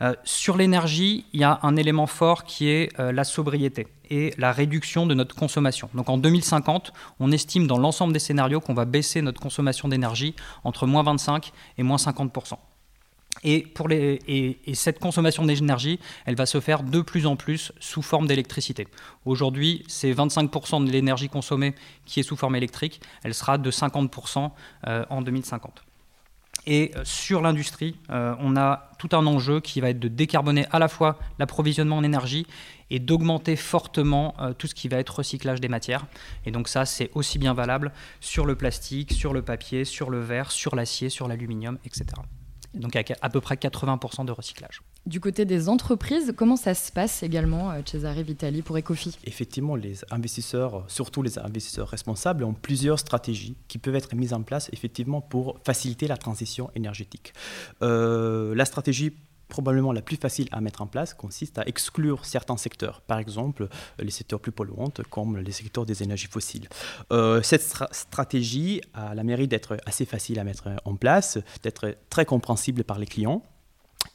Euh, 0.00 0.14
sur 0.24 0.56
l'énergie, 0.56 1.26
il 1.32 1.40
y 1.40 1.44
a 1.44 1.60
un 1.62 1.76
élément 1.76 2.06
fort 2.06 2.44
qui 2.44 2.68
est 2.68 2.98
euh, 2.98 3.12
la 3.12 3.24
sobriété 3.24 3.86
et 4.10 4.34
la 4.36 4.50
réduction 4.50 5.06
de 5.06 5.14
notre 5.14 5.34
consommation. 5.34 5.88
Donc 5.94 6.08
en 6.08 6.18
2050, 6.18 6.92
on 7.20 7.30
estime 7.30 7.66
dans 7.66 7.78
l'ensemble 7.78 8.12
des 8.12 8.18
scénarios 8.18 8.60
qu'on 8.60 8.74
va 8.74 8.84
baisser 8.84 9.22
notre 9.22 9.40
consommation 9.40 9.88
d'énergie 9.88 10.34
entre 10.64 10.86
moins 10.86 11.02
25 11.02 11.52
et 11.78 11.82
moins 11.82 11.98
50 11.98 12.32
et, 13.44 13.62
pour 13.62 13.88
cette 14.74 14.98
consommation 14.98 15.44
d'énergie, 15.44 15.98
elle 16.26 16.36
va 16.36 16.46
se 16.46 16.60
faire 16.60 16.82
de 16.82 17.00
plus 17.00 17.26
en 17.26 17.36
plus 17.36 17.72
sous 17.80 18.02
forme 18.02 18.26
d'électricité. 18.26 18.86
Aujourd'hui, 19.24 19.84
c'est 19.88 20.12
25% 20.12 20.84
de 20.84 20.90
l'énergie 20.90 21.28
consommée 21.28 21.74
qui 22.04 22.20
est 22.20 22.22
sous 22.22 22.36
forme 22.36 22.56
électrique. 22.56 23.00
Elle 23.24 23.34
sera 23.34 23.58
de 23.58 23.70
50% 23.70 24.50
euh, 24.86 25.04
en 25.10 25.22
2050. 25.22 25.82
Et 26.66 26.92
euh, 26.96 27.02
sur 27.04 27.42
l'industrie, 27.42 27.96
euh, 28.10 28.34
on 28.38 28.56
a 28.56 28.90
tout 28.98 29.08
un 29.12 29.26
enjeu 29.26 29.60
qui 29.60 29.80
va 29.80 29.90
être 29.90 29.98
de 29.98 30.08
décarboner 30.08 30.66
à 30.70 30.78
la 30.78 30.88
fois 30.88 31.18
l'approvisionnement 31.38 31.96
en 31.96 32.04
énergie 32.04 32.46
et 32.90 33.00
d'augmenter 33.00 33.56
fortement 33.56 34.34
euh, 34.38 34.52
tout 34.52 34.66
ce 34.68 34.74
qui 34.74 34.88
va 34.88 34.98
être 34.98 35.16
recyclage 35.16 35.60
des 35.60 35.68
matières. 35.68 36.06
Et 36.46 36.52
donc 36.52 36.68
ça, 36.68 36.84
c'est 36.86 37.10
aussi 37.14 37.38
bien 37.38 37.54
valable 37.54 37.92
sur 38.20 38.46
le 38.46 38.54
plastique, 38.54 39.12
sur 39.12 39.32
le 39.32 39.42
papier, 39.42 39.84
sur 39.84 40.10
le 40.10 40.20
verre, 40.20 40.52
sur 40.52 40.76
l'acier, 40.76 41.08
sur 41.08 41.26
l'aluminium, 41.26 41.78
etc. 41.84 42.06
donc 42.74 42.96
à 42.96 43.28
peu 43.28 43.40
près 43.40 43.56
80% 43.56 44.24
de 44.24 44.32
recyclage. 44.32 44.82
Du 45.04 45.18
côté 45.18 45.44
des 45.44 45.68
entreprises, 45.68 46.32
comment 46.36 46.54
ça 46.54 46.74
se 46.74 46.92
passe 46.92 47.24
également, 47.24 47.72
euh, 47.72 47.80
Cesare 47.84 48.22
Vitali, 48.22 48.62
pour 48.62 48.78
Ecofi? 48.78 49.18
Effectivement, 49.24 49.74
les 49.74 49.98
investisseurs, 50.12 50.84
surtout 50.86 51.22
les 51.22 51.40
investisseurs 51.40 51.88
responsables, 51.88 52.44
ont 52.44 52.54
plusieurs 52.54 53.00
stratégies 53.00 53.56
qui 53.66 53.78
peuvent 53.78 53.96
être 53.96 54.14
mises 54.14 54.32
en 54.32 54.42
place 54.42 54.70
effectivement 54.72 55.20
pour 55.20 55.58
faciliter 55.64 56.06
la 56.06 56.16
transition 56.16 56.70
énergétique. 56.76 57.32
Euh, 57.82 58.54
la 58.54 58.64
stratégie 58.64 59.12
probablement 59.48 59.92
la 59.92 60.02
plus 60.02 60.16
facile 60.16 60.48
à 60.50 60.60
mettre 60.62 60.80
en 60.80 60.86
place 60.86 61.12
consiste 61.12 61.58
à 61.58 61.66
exclure 61.66 62.24
certains 62.24 62.56
secteurs, 62.56 63.02
par 63.02 63.18
exemple 63.18 63.68
les 63.98 64.10
secteurs 64.10 64.40
plus 64.40 64.52
polluants 64.52 64.92
comme 65.10 65.36
les 65.36 65.52
secteurs 65.52 65.84
des 65.84 66.02
énergies 66.02 66.28
fossiles. 66.28 66.68
Euh, 67.12 67.42
cette 67.42 67.62
stratégie 67.90 68.80
a 68.94 69.14
la 69.14 69.24
mérite 69.24 69.50
d'être 69.50 69.76
assez 69.84 70.06
facile 70.06 70.38
à 70.38 70.44
mettre 70.44 70.70
en 70.86 70.96
place, 70.96 71.38
d'être 71.62 71.98
très 72.08 72.24
compréhensible 72.24 72.82
par 72.82 72.98
les 72.98 73.04
clients 73.04 73.42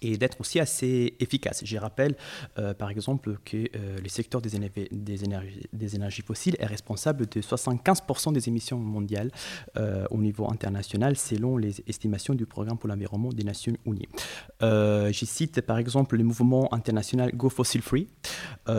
et 0.01 0.18
d'être 0.18 0.39
aussi 0.39 0.60
assez 0.60 1.16
efficace. 1.20 1.62
Je 1.63 1.77
rappelle 1.77 2.16
euh, 2.58 2.74
par 2.74 2.89
exemple 2.89 3.38
que 3.46 3.58
euh, 3.58 3.98
le 4.01 4.10
secteur 4.10 4.42
des, 4.42 4.50
des, 4.92 5.24
énergies, 5.24 5.68
des, 5.74 6.24
fossiles 6.25 6.56
est 6.60 6.66
responsable 6.66 7.27
de 7.27 7.42
75% 7.42 8.34
des 8.34 8.48
émissions 8.48 8.77
mondiales 8.77 9.32
euh, 9.77 10.06
au 10.12 10.18
niveau 10.18 10.50
international 10.51 11.16
selon 11.16 11.58
les 11.58 11.82
estimations 11.88 12.36
du 12.36 12.46
Programme 12.46 12.77
pour 12.77 12.89
l'environnement 12.89 13.30
des 13.30 13.44
Nations 13.44 13.75
Unies. 13.86 14.08
je 14.62 15.25
cite 15.25 15.62
par 15.62 15.77
exemple 15.77 16.18
le 16.18 16.24
mouvement 16.24 16.74
international 16.74 17.32
Go 17.36 17.50
Fossil 17.50 17.82
Free 17.82 18.08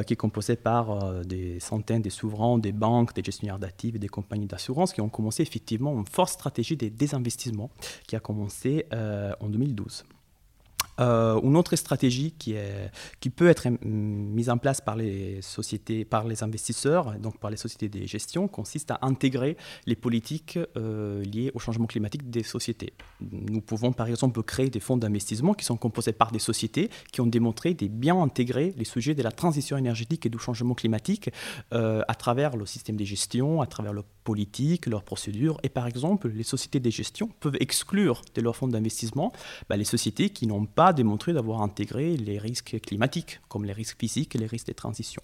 qui 0.07 0.13
est 0.13 0.17
composé 0.17 0.57
par 0.57 1.25
des 1.25 1.61
centaines 1.61 2.03
de 2.03 2.11
souverains, 2.11 2.59
des 2.59 2.73
banques, 2.73 3.15
des 3.15 3.23
gestionnaires 3.23 3.59
d'actifs 3.59 3.95
et 3.95 3.99
des 3.99 4.09
compagnies 4.09 4.47
d'assurance 4.47 4.93
qui 4.93 5.01
ont 5.01 5.09
commencé 5.09 5.43
effectivement 5.43 5.93
une 5.99 6.07
forte 6.07 6.33
stratégie 6.33 6.77
de 6.77 6.89
désinvestissement 6.89 7.71
qui 8.07 8.17
a 8.17 8.21
commencé 8.21 8.87
en 8.93 9.49
2012. 9.49 10.05
Euh, 11.01 11.41
une 11.43 11.57
autre 11.57 11.77
stratégie 11.77 12.33
qui, 12.33 12.55
peut 13.31 13.49
être 13.49 13.69
mise 13.83 14.51
en 14.51 14.59
place 14.59 14.81
par 14.81 14.97
les 14.97 15.41
sociétés, 15.43 16.05
par 16.05 16.27
les 16.27 16.43
investisseurs, 16.43 17.15
donc 17.19 17.39
par 17.39 17.51
les 17.51 17.57
sociétés 17.57 17.89
de 17.89 18.07
gestion, 18.07 18.49
consiste 18.49 18.91
à 18.91 18.99
intégrer 19.03 19.57
les 19.87 19.95
politiques 19.95 20.59
euh, 20.77 21.23
liées 21.23 21.51
au 21.55 21.59
changement 21.59 21.87
climatique 21.87 22.31
des 22.31 22.43
sociétés. 22.43 22.95
Nous 23.21 23.61
pouvons 23.61 23.93
par 23.93 24.09
exemple 24.09 24.43
créer 24.43 24.71
des 24.71 24.81
fonds 24.81 24.97
d'investissement 24.97 25.55
qui 25.55 25.65
sont 25.65 25.77
composés 25.77 26.13
par 26.13 26.33
des 26.33 26.39
sociétés 26.39 26.91
qui 27.13 27.21
ont 27.21 27.27
démontré 27.27 27.75
de 27.75 27.87
bien 27.87 28.21
intégrer 28.21 28.75
les 28.77 28.85
sujets 28.85 29.15
de 29.15 29.23
la 29.23 29.31
transition 29.31 29.77
énergétique 29.77 30.27
et 30.27 30.29
du 30.29 30.39
changement 30.39 30.75
climatique 30.75 31.31
euh, 31.73 32.03
à 32.09 32.15
travers 32.15 32.57
le 32.57 32.67
système 32.67 32.97
de 32.97 33.05
gestion, 33.05 33.61
à 33.61 33.67
travers 33.67 33.93
le 33.93 34.03
politique, 34.29 34.85
leurs 34.85 35.05
procédures. 35.05 35.57
Et 35.63 35.71
par 35.71 35.87
exemple, 35.87 36.29
les 36.29 36.43
sociétés 36.43 36.81
de 36.81 36.91
gestion 36.91 37.31
peuvent 37.41 37.57
exclure 37.61 38.21
de 38.35 38.43
leurs 38.43 38.57
fonds 38.57 38.69
d'investissement 38.69 39.33
bah, 39.71 39.79
les 39.79 39.89
sociétés 39.95 40.29
qui 40.29 40.47
n'ont 40.47 40.67
pas 40.67 40.93
démontré 40.93 41.33
d'avoir 41.33 41.63
intégré 41.63 42.15
les 42.19 42.39
risques 42.39 42.77
climatiques, 42.87 43.41
comme 43.49 43.65
les 43.65 43.73
risques 43.73 43.99
physiques 43.99 44.37
et 44.37 44.39
les 44.39 44.51
risques 44.55 44.67
de 44.67 44.75
transition. 44.75 45.23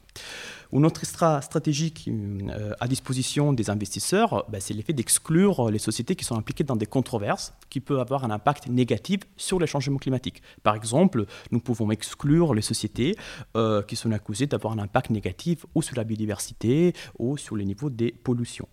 Une 0.73 0.87
autre 0.87 1.04
stratégie 1.04 1.92
euh, 2.08 2.73
à 2.80 2.88
disposition 2.88 3.52
des 3.52 3.68
investisseurs, 3.68 4.46
ben, 4.49 4.58
c'est 4.58 4.73
l'effet 4.73 4.94
d'exclure 4.94 5.70
les 5.70 5.82
sociétés 5.88 6.16
qui 6.16 6.25
sont 6.25 6.38
impliquées 6.38 6.64
dans 6.64 6.80
des 6.82 6.90
controverses 6.96 7.52
qui 7.68 7.80
peuvent 7.80 8.00
avoir 8.00 8.25
un 8.25 8.30
impact 8.30 8.68
négatif 8.68 9.20
sur 9.37 9.58
les 9.61 9.66
changements 9.66 9.99
climatiques. 9.99 10.40
Par 10.62 10.76
exemple, 10.76 11.26
nous 11.50 11.61
pouvons 11.61 11.90
exclure 11.90 12.54
les 12.54 12.62
sociétés 12.73 13.16
euh, 13.54 13.82
qui 13.82 13.96
sont 13.96 14.12
accusées 14.12 14.46
d'avoir 14.46 14.73
un 14.73 14.78
impact 14.78 15.11
négatif 15.11 15.66
ou 15.75 15.82
sur 15.82 15.94
la 15.94 16.04
biodiversité 16.04 16.94
ou 17.18 17.37
sur 17.37 17.54
les 17.54 17.66
niveaux 17.66 17.90
des 17.90 18.11
pollutions. 18.11 18.68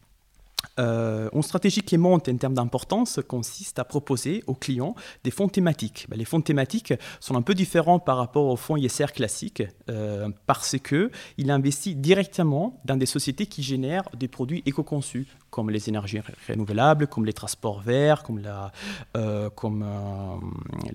Euh, 0.80 1.30
une 1.34 1.42
stratégie 1.42 1.82
qui 1.82 1.98
monte 1.98 2.30
en 2.30 2.38
termes 2.38 2.54
d'importance 2.54 3.20
consiste 3.28 3.80
à 3.80 3.84
proposer 3.84 4.44
aux 4.48 4.54
clients 4.54 4.96
des 5.24 5.32
fonds 5.32 5.48
thématiques. 5.48 6.06
Ben, 6.10 6.18
les 6.18 6.26
fonds 6.26 6.42
thématiques 6.42 6.94
sont 7.20 7.36
un 7.36 7.42
peu 7.42 7.54
différents 7.54 8.00
par 8.00 8.18
rapport 8.18 8.46
aux 8.46 8.56
fonds 8.56 8.78
ISR 8.78 9.08
classiques 9.14 9.64
euh, 9.90 10.30
parce 10.46 10.76
qu'ils 10.78 11.52
investissent 11.52 11.98
directement 11.98 12.80
dans 12.86 12.96
des 12.96 13.06
sociétés 13.06 13.46
qui 13.46 13.64
génèrent 13.64 14.10
des 14.18 14.28
produits 14.28 14.64
éco-conçus 14.66 15.28
comme 15.50 15.70
les 15.70 15.90
énergies 15.90 16.22
renouvelables, 16.48 17.08
comme 17.08 17.26
les 17.26 17.34
transports 17.34 17.82
verts, 17.82 18.24
comme 18.24 18.40
la, 18.40 18.72
euh, 19.18 19.50
comme, 19.50 19.86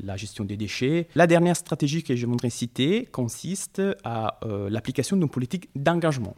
la 0.02 0.16
gestion 0.16 0.44
des 0.44 0.56
déchets. 0.56 1.08
La 1.14 1.26
dernière 1.26 1.56
stratégie 1.56 2.02
que 2.02 2.16
je 2.16 2.24
voudrais 2.24 2.48
citer 2.48 3.04
consiste 3.04 3.82
à 4.02 4.40
l'application 4.70 5.18
d'une 5.18 5.28
politique 5.28 5.68
d'engagement. 5.74 6.34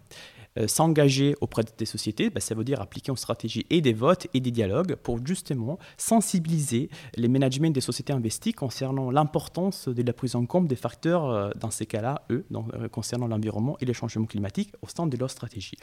Euh, 0.58 0.66
s'engager 0.66 1.34
auprès 1.40 1.62
des 1.76 1.84
sociétés, 1.84 2.30
bah, 2.30 2.40
ça 2.40 2.54
veut 2.54 2.64
dire 2.64 2.80
appliquer 2.80 3.10
une 3.10 3.16
stratégie 3.16 3.66
et 3.70 3.80
des 3.80 3.92
votes 3.92 4.26
et 4.34 4.40
des 4.40 4.50
dialogues 4.50 4.96
pour 4.96 5.18
justement 5.24 5.78
sensibiliser 5.96 6.90
les 7.16 7.28
managements 7.28 7.70
des 7.70 7.80
sociétés 7.80 8.12
investies 8.12 8.52
concernant 8.52 9.10
l'importance 9.10 9.88
de 9.88 10.02
la 10.02 10.12
prise 10.12 10.34
en 10.34 10.46
compte 10.46 10.66
des 10.66 10.76
facteurs, 10.76 11.30
euh, 11.30 11.50
dans 11.60 11.70
ces 11.70 11.86
cas-là, 11.86 12.22
eux, 12.30 12.44
euh, 12.52 12.88
concernant 12.88 13.28
l'environnement 13.28 13.76
et 13.80 13.84
les 13.84 13.94
changements 13.94 14.26
climatiques 14.26 14.72
au 14.82 14.88
sein 14.88 15.06
de 15.06 15.16
leur 15.16 15.30
stratégie. 15.30 15.76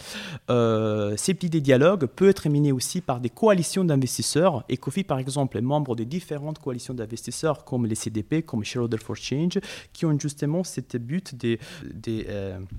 ces 0.48 1.34
petits 1.34 1.62
dialogues 1.62 2.06
peuvent 2.06 2.30
être 2.30 2.50
menés 2.50 2.72
aussi 2.72 3.02
par 3.02 3.20
des 3.20 3.30
coalitions 3.30 3.84
d'investisseurs. 3.84 4.64
Ecofi, 4.72 5.04
par 5.04 5.20
exemple, 5.20 5.58
est 5.58 5.62
membre 5.62 5.96
de 5.96 6.04
différentes 6.04 6.60
coalitions 6.60 6.94
d'investisseurs 6.94 7.64
comme 7.64 7.86
les 7.86 7.96
CDP, 7.96 8.42
comme 8.44 8.64
Shareholder 8.64 8.98
for 8.98 9.16
Change, 9.16 9.60
qui 9.94 10.06
ont 10.06 10.18
justement 10.20 10.64
cette 10.64 10.98
but 10.98 11.36
de, 11.36 11.58
de 11.94 12.26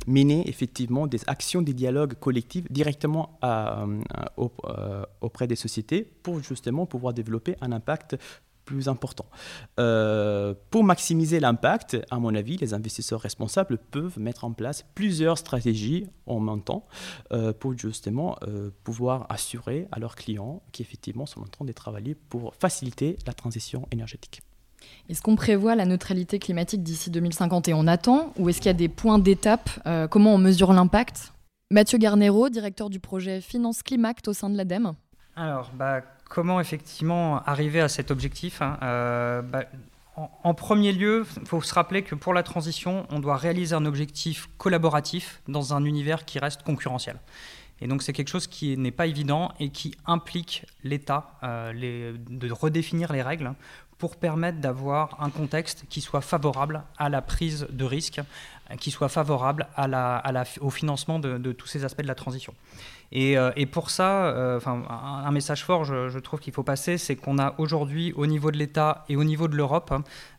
mener 0.07 0.49
effectivement 0.49 1.07
des 1.07 1.21
actions, 1.27 1.63
des 1.63 1.73
dialogues 1.73 1.86
dialogue 1.87 2.15
collectif 2.15 2.65
directement 2.71 3.39
euh, 3.45 4.03
euh, 4.39 5.05
auprès 5.21 5.47
des 5.47 5.55
sociétés 5.55 6.03
pour 6.25 6.43
justement 6.43 6.85
pouvoir 6.85 7.15
développer 7.15 7.55
un 7.61 7.71
impact 7.71 8.17
plus 8.65 8.89
important. 8.89 9.27
Euh, 9.79 10.53
pour 10.71 10.83
maximiser 10.83 11.39
l'impact, 11.39 11.97
à 12.11 12.19
mon 12.19 12.35
avis, 12.35 12.57
les 12.57 12.75
investisseurs 12.75 13.21
responsables 13.21 13.79
peuvent 13.79 14.19
mettre 14.19 14.45
en 14.45 14.53
place 14.53 14.85
plusieurs 14.97 15.39
stratégies 15.39 16.09
en 16.27 16.41
même 16.41 16.63
temps 16.63 16.85
pour 17.61 17.79
justement 17.79 18.37
pouvoir 18.83 19.27
assurer 19.29 19.87
à 19.93 20.01
leurs 20.01 20.17
clients 20.17 20.63
qui 20.73 20.83
effectivement 20.83 21.27
sont 21.27 21.43
en 21.43 21.51
train 21.55 21.65
de 21.65 21.73
travailler 21.73 22.17
pour 22.17 22.53
faciliter 22.57 23.17
la 23.29 23.33
transition 23.33 23.87
énergétique. 23.93 24.41
Est-ce 25.09 25.23
qu'on 25.23 25.37
prévoit 25.37 25.77
la 25.77 25.87
neutralité 25.87 26.41
climatique 26.41 26.83
d'ici 26.83 27.11
2050 27.11 27.69
et 27.69 27.75
on 27.75 27.87
attend 27.87 28.33
Ou 28.37 28.49
est-ce 28.49 28.59
qu'il 28.59 28.67
y 28.67 28.77
a 28.77 28.81
des 28.85 28.89
points 28.89 29.21
d'étape 29.21 29.71
Comment 30.11 30.35
on 30.35 30.39
mesure 30.39 30.73
l'impact? 30.73 31.36
Mathieu 31.71 31.99
Garnero, 31.99 32.49
directeur 32.49 32.91
du 32.91 33.01
projet 33.01 33.41
Finance 33.41 33.83
Climact 33.83 34.29
au 34.29 34.33
sein 34.33 34.49
de 34.49 34.57
l'ADEME. 34.57 34.95
Alors, 35.35 35.73
bah, 35.75 36.01
comment 36.29 36.61
effectivement 36.61 37.43
arriver 37.43 37.81
à 37.81 37.89
cet 37.89 38.13
objectif 38.13 38.63
hein 38.63 38.79
euh, 38.83 39.43
bah, 39.43 39.65
en, 40.45 40.55
premier 40.55 40.93
lieu, 40.93 41.27
il 41.39 41.47
faut 41.47 41.61
se 41.61 41.75
rappeler 41.75 42.03
que 42.03 42.15
pour 42.15 42.33
la 42.33 42.43
transition, 42.43 43.07
on 43.11 43.19
doit 43.19 43.37
réaliser 43.37 43.75
un 43.75 43.85
objectif 43.85 44.49
collaboratif 44.57 45.43
dans 45.47 45.75
un 45.75 45.85
univers 45.85 46.25
qui 46.25 46.39
reste 46.39 46.63
concurrentiel. 46.63 47.17
Et 47.83 47.87
donc 47.87 48.03
c'est 48.03 48.15
quelque 48.15 48.31
chose 48.31 48.47
qui 48.47 48.79
n'est 48.79 48.93
pas 48.93 49.07
évident 49.07 49.53
et 49.61 49.69
qui 49.69 49.95
implique 50.07 50.65
l'État 50.85 51.33
euh, 51.43 52.17
de 52.31 52.51
redéfinir 52.51 53.13
les 53.13 53.21
règles 53.21 53.53
pour 53.99 54.17
permettre 54.17 54.59
d'avoir 54.59 55.23
un 55.23 55.31
contexte 55.31 55.85
qui 55.89 56.01
soit 56.01 56.21
favorable 56.21 56.83
à 56.97 57.09
la 57.09 57.21
prise 57.21 57.67
de 57.71 57.85
risque, 57.85 58.21
qui 58.81 58.91
soit 58.91 59.09
favorable 59.09 59.67
au 60.61 60.71
financement 60.71 61.19
de, 61.19 61.53
tous 61.53 61.67
ces 61.67 61.85
aspects 61.85 62.03
de 62.03 62.09
la 62.09 62.15
transition. 62.15 62.55
Euh, 63.15 63.53
et, 63.57 63.67
pour 63.67 63.91
ça, 63.91 64.27
euh, 64.27 64.61
un, 64.67 65.31
message 65.31 65.65
fort, 65.65 65.85
je, 65.85 66.19
trouve 66.19 66.41
qu'il 66.41 66.53
faut 66.53 66.63
passer, 66.63 66.99
c'est 66.99 67.17
qu'on 67.17 67.39
a 67.39 67.55
aujourd'hui, 67.59 68.13
au 68.17 68.27
niveau 68.27 68.51
de 68.51 68.57
l'État 68.57 69.05
et 69.09 69.17
au 69.17 69.25
niveau 69.25 69.49
de 69.49 69.57
l'Europe, 69.57 69.93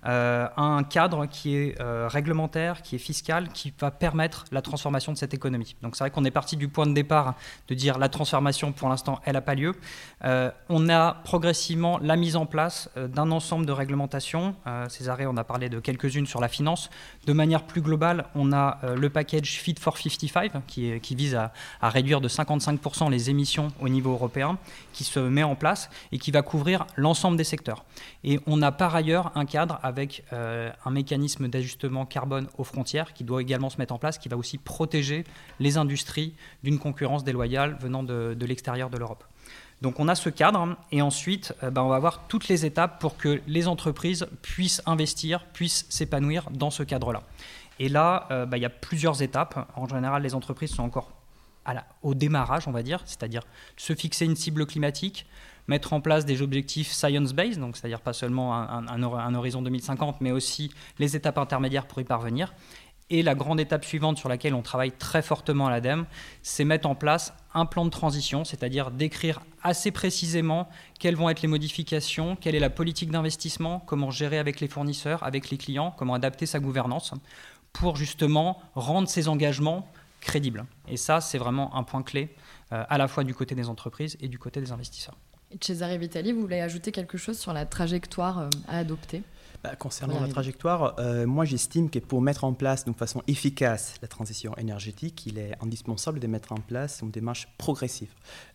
euh, 0.06 0.48
un 0.58 0.84
cadre 0.84 1.26
qui 1.26 1.56
est 1.56 1.76
réglementaire, 2.08 2.82
qui 2.82 2.96
est 2.96 3.00
fiscal, 3.00 3.50
qui 3.50 3.74
va 3.80 3.92
permettre 3.92 4.46
la 4.52 4.62
transformation 4.62 5.12
de 5.12 5.18
cette 5.18 5.34
économie. 5.34 5.76
Donc 5.82 5.96
c'est 5.96 6.04
vrai 6.04 6.12
qu'on 6.12 6.26
est 6.26 6.32
parti 6.32 6.58
du 6.58 6.68
point 6.68 6.88
de 6.88 6.94
départ 6.94 7.36
de 7.68 7.76
dire 7.76 7.98
la 7.98 8.10
transformation, 8.10 8.72
pour 8.72 8.90
l'instant, 8.90 9.20
elle 9.26 9.34
n'a 9.34 9.42
pas 9.42 9.56
lieu. 9.56 9.74
on 10.24 10.90
a 10.90 11.14
progressivement 11.24 12.00
la 12.02 12.16
mise 12.16 12.36
en 12.36 12.46
place 12.46 12.90
d'un 12.96 13.32
ensemble 13.32 13.66
de 13.66 13.72
réglementations. 13.72 14.56
Césaré, 14.90 15.26
on 15.26 15.38
a 15.38 15.44
parlé 15.44 15.70
de 15.70 15.80
quelques-unes 15.80 16.28
sur 16.28 16.42
la 16.42 16.48
finance. 16.48 16.90
De 17.26 17.34
manière 17.34 17.64
plus 17.64 17.82
globale, 17.82 18.26
on 18.36 18.52
a 18.54 18.80
le 18.96 19.10
package 19.10 19.60
Fit 19.60 19.76
for 19.80 19.98
55 19.98 20.52
qui, 20.68 21.00
qui 21.00 21.16
vise 21.16 21.36
à, 21.36 21.52
à 21.82 21.90
réduire 21.90 22.22
de 22.22 22.28
50 22.28 22.57
55% 22.60 23.10
les 23.10 23.30
émissions 23.30 23.70
au 23.80 23.90
niveau 23.90 24.12
européen 24.12 24.58
qui 24.94 25.04
se 25.04 25.20
met 25.20 25.44
en 25.44 25.56
place 25.56 25.90
et 26.12 26.20
qui 26.20 26.32
va 26.32 26.42
couvrir 26.42 26.86
l'ensemble 26.96 27.38
des 27.38 27.44
secteurs. 27.44 27.86
Et 28.24 28.40
on 28.48 28.62
a 28.62 28.72
par 28.72 28.96
ailleurs 28.96 29.32
un 29.36 29.46
cadre 29.46 29.80
avec 29.84 30.24
euh, 30.34 30.72
un 30.86 30.92
mécanisme 30.92 31.48
d'ajustement 31.48 32.06
carbone 32.06 32.48
aux 32.58 32.64
frontières 32.64 33.14
qui 33.14 33.24
doit 33.24 33.42
également 33.42 33.70
se 33.70 33.78
mettre 33.78 33.94
en 33.94 34.00
place, 34.00 34.18
qui 34.18 34.30
va 34.30 34.38
aussi 34.38 34.58
protéger 34.58 35.24
les 35.60 35.78
industries 35.78 36.34
d'une 36.64 36.80
concurrence 36.80 37.24
déloyale 37.24 37.78
venant 37.80 38.04
de, 38.04 38.36
l'extérieur 38.42 38.90
de 38.90 38.98
l'Europe. 38.98 39.24
Donc 39.82 40.00
on 40.00 40.08
a 40.08 40.16
ce 40.16 40.30
cadre 40.30 40.76
et 40.92 41.02
ensuite 41.02 41.54
euh, 41.64 41.70
ben, 41.70 41.84
on 41.84 41.90
va 41.90 41.96
avoir 41.96 42.28
toutes 42.28 42.48
les 42.48 42.66
étapes 42.66 43.00
pour 43.00 43.18
que 43.18 43.42
les 43.48 43.68
entreprises 43.68 44.28
puissent 44.42 44.82
investir, 44.86 45.46
puissent 45.46 45.86
s'épanouir 45.90 46.50
dans 46.52 46.72
ce 46.72 46.84
cadre-là. 46.84 47.22
Et 47.80 47.90
là, 47.90 48.28
euh, 48.32 48.46
ben, 48.46 48.58
il 48.58 48.64
y 48.64 48.66
a 48.66 48.72
plusieurs 48.72 49.22
étapes. 49.22 49.70
En 49.76 49.88
général, 49.88 50.24
les 50.24 50.34
entreprises 50.34 50.72
sont 50.72 50.84
encore 50.84 51.12
au 52.02 52.14
démarrage, 52.14 52.68
on 52.68 52.72
va 52.72 52.84
dire, 52.84 53.02
c'est-à-dire 53.06 53.44
se 53.76 53.94
fixer 53.94 54.26
une 54.26 54.36
cible 54.36 54.66
climatique, 54.66 55.26
mettre 55.68 55.94
en 55.94 56.02
place 56.02 56.26
des 56.26 56.42
objectifs 56.42 56.92
science-based, 56.92 57.60
donc 57.60 57.78
c'est-à-dire 57.78 58.02
pas 58.02 58.14
seulement 58.14 58.56
un, 58.56 59.34
horizon 59.34 59.62
2050, 59.62 60.22
mais 60.22 60.32
aussi 60.32 60.72
les 61.00 61.16
étapes 61.16 61.38
intermédiaires 61.38 61.88
pour 61.88 62.00
y 62.00 62.04
parvenir. 62.04 62.54
Et 63.10 63.24
la 63.24 63.36
grande 63.36 63.62
étape 63.62 63.86
suivante 63.86 64.18
sur 64.18 64.28
laquelle 64.28 64.54
on 64.54 64.62
travaille 64.62 64.92
très 64.92 65.22
fortement 65.22 65.68
à 65.68 65.72
l'ADEME, 65.72 66.06
c'est 66.42 66.66
mettre 66.66 66.90
en 66.90 66.96
place 66.96 67.34
un 67.54 67.66
plan 67.66 67.86
de 67.86 67.90
transition, 67.90 68.44
c'est-à-dire 68.44 68.92
décrire 68.92 69.40
assez 69.64 69.92
précisément 69.92 70.68
quelles 71.00 71.16
vont 71.16 71.30
être 71.30 71.42
les 71.42 71.48
modifications, 71.48 72.36
quelle 72.36 72.56
est 72.56 72.60
la 72.60 72.70
politique 72.70 73.10
d'investissement, 73.10 73.80
comment 73.80 74.12
gérer 74.12 74.38
avec 74.40 74.60
les 74.60 74.68
fournisseurs, 74.68 75.24
avec 75.24 75.50
les 75.50 75.58
clients, 75.58 75.94
comment 75.98 76.16
adapter 76.16 76.46
sa 76.46 76.60
gouvernance 76.60 77.14
pour 77.72 77.96
justement 77.96 78.62
rendre 78.76 79.08
ces 79.08 79.30
engagements 79.30 79.88
crédible. 80.28 80.66
Et 80.88 80.98
ça, 80.98 81.22
c'est 81.22 81.38
vraiment 81.38 81.76
un 81.76 81.84
point 81.84 82.04
clé, 82.04 82.36
euh, 82.74 82.84
à 82.88 82.98
la 82.98 83.08
fois 83.08 83.24
du 83.24 83.34
côté 83.34 83.56
des 83.56 83.70
entreprises 83.70 84.18
et 84.20 84.28
du 84.28 84.38
côté 84.38 84.60
des 84.60 84.72
investisseurs. 84.72 85.16
Cesare 85.62 85.98
Vitali, 85.98 86.34
vous 86.34 86.42
voulez 86.42 86.60
ajouter 86.60 86.92
quelque 86.92 87.18
chose 87.18 87.40
sur 87.40 87.54
la 87.54 87.66
trajectoire 87.66 88.40
euh, 88.40 88.50
à 88.68 88.80
adopter? 88.80 89.24
Bah, 89.64 89.76
concernant 89.76 90.20
la 90.20 90.28
trajectoire, 90.28 90.96
euh, 91.00 91.26
moi 91.26 91.46
j'estime 91.46 91.90
que 91.90 92.00
pour 92.00 92.22
mettre 92.22 92.44
en 92.44 92.54
place 92.54 92.86
d'une 92.86 92.94
façon 92.94 93.22
efficace 93.28 93.96
la 94.02 94.08
transition 94.08 94.56
énergétique, 94.58 95.26
il 95.26 95.40
est 95.40 95.54
indispensable 95.62 96.20
de 96.20 96.28
mettre 96.28 96.52
en 96.52 96.58
place 96.58 97.00
une 97.02 97.12
démarche 97.12 97.48
progressive. 97.58 98.10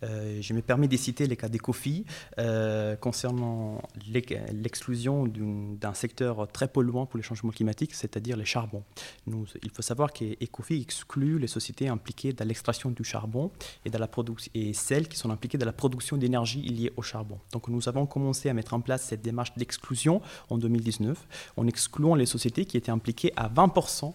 Euh, 0.04 0.38
je 0.40 0.54
me 0.54 0.62
permets 0.62 0.88
de 0.88 0.96
citer 0.96 1.26
les 1.26 1.36
cas 1.36 1.48
d'Ecofi 1.48 2.04
euh, 2.38 2.96
concernant 2.96 3.82
l'exclusion 4.06 5.26
d'un 5.26 5.94
secteur 5.94 6.46
très 6.48 6.68
polluant 6.68 7.06
pour 7.06 7.16
les 7.16 7.24
changements 7.24 7.52
climatiques, 7.52 7.94
c'est-à-dire 7.94 8.36
les 8.36 8.44
charbons. 8.44 8.84
Nous, 9.26 9.46
il 9.62 9.70
faut 9.70 9.82
savoir 9.82 10.12
qu'Ecofi 10.12 10.80
exclut 10.80 11.38
les 11.38 11.46
sociétés 11.46 11.88
impliquées 11.88 12.32
dans 12.32 12.46
l'extraction 12.46 12.90
du 12.90 13.04
charbon 13.04 13.50
et, 13.84 13.90
dans 13.90 13.98
la 13.98 14.08
et 14.54 14.72
celles 14.72 15.08
qui 15.08 15.16
sont 15.16 15.30
impliquées 15.30 15.58
dans 15.58 15.66
la 15.66 15.72
production 15.72 16.16
d'énergie 16.16 16.62
liée 16.62 16.92
au 16.96 17.02
charbon. 17.02 17.38
Donc 17.52 17.68
nous 17.68 17.88
avons 17.88 18.06
commencé 18.06 18.48
à 18.48 18.54
mettre 18.54 18.74
en 18.74 18.80
place 18.80 19.02
cette 19.02 19.22
démarche 19.22 19.52
d'exclusion 19.56 20.20
en 20.50 20.58
2019 20.98 21.52
en 21.56 21.66
excluant 21.66 22.14
les 22.14 22.26
sociétés 22.26 22.64
qui 22.64 22.76
étaient 22.76 22.90
impliquées 22.90 23.32
à 23.36 23.48
20% 23.48 24.12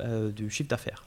euh, 0.00 0.32
du 0.32 0.50
chiffre 0.50 0.68
d'affaires. 0.68 1.04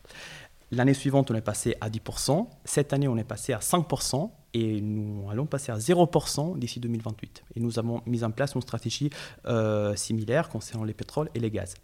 L'année 0.72 0.94
suivante, 0.94 1.32
on 1.32 1.36
est 1.36 1.42
passé 1.42 1.76
à 1.80 1.90
10%. 1.90 2.48
Cette 2.66 2.92
année, 2.92 3.08
on 3.08 3.18
est 3.18 3.24
passé 3.24 3.54
à 3.54 3.60
5%. 3.60 4.30
Et 4.54 4.82
nous 4.82 5.30
allons 5.30 5.46
passer 5.46 5.72
à 5.72 5.78
0% 5.78 6.58
d'ici 6.58 6.80
2028. 6.80 7.44
Et 7.56 7.60
nous 7.60 7.80
avons 7.80 8.02
mis 8.06 8.24
en 8.24 8.32
place 8.32 8.56
une 8.56 8.62
stratégie 8.62 9.10
euh, 9.46 9.96
similaire 9.96 10.50
concernant 10.50 10.84
les 10.84 10.94
pétroles 10.94 11.30
et 11.36 11.40
les 11.40 11.52
gaz. 11.52 11.76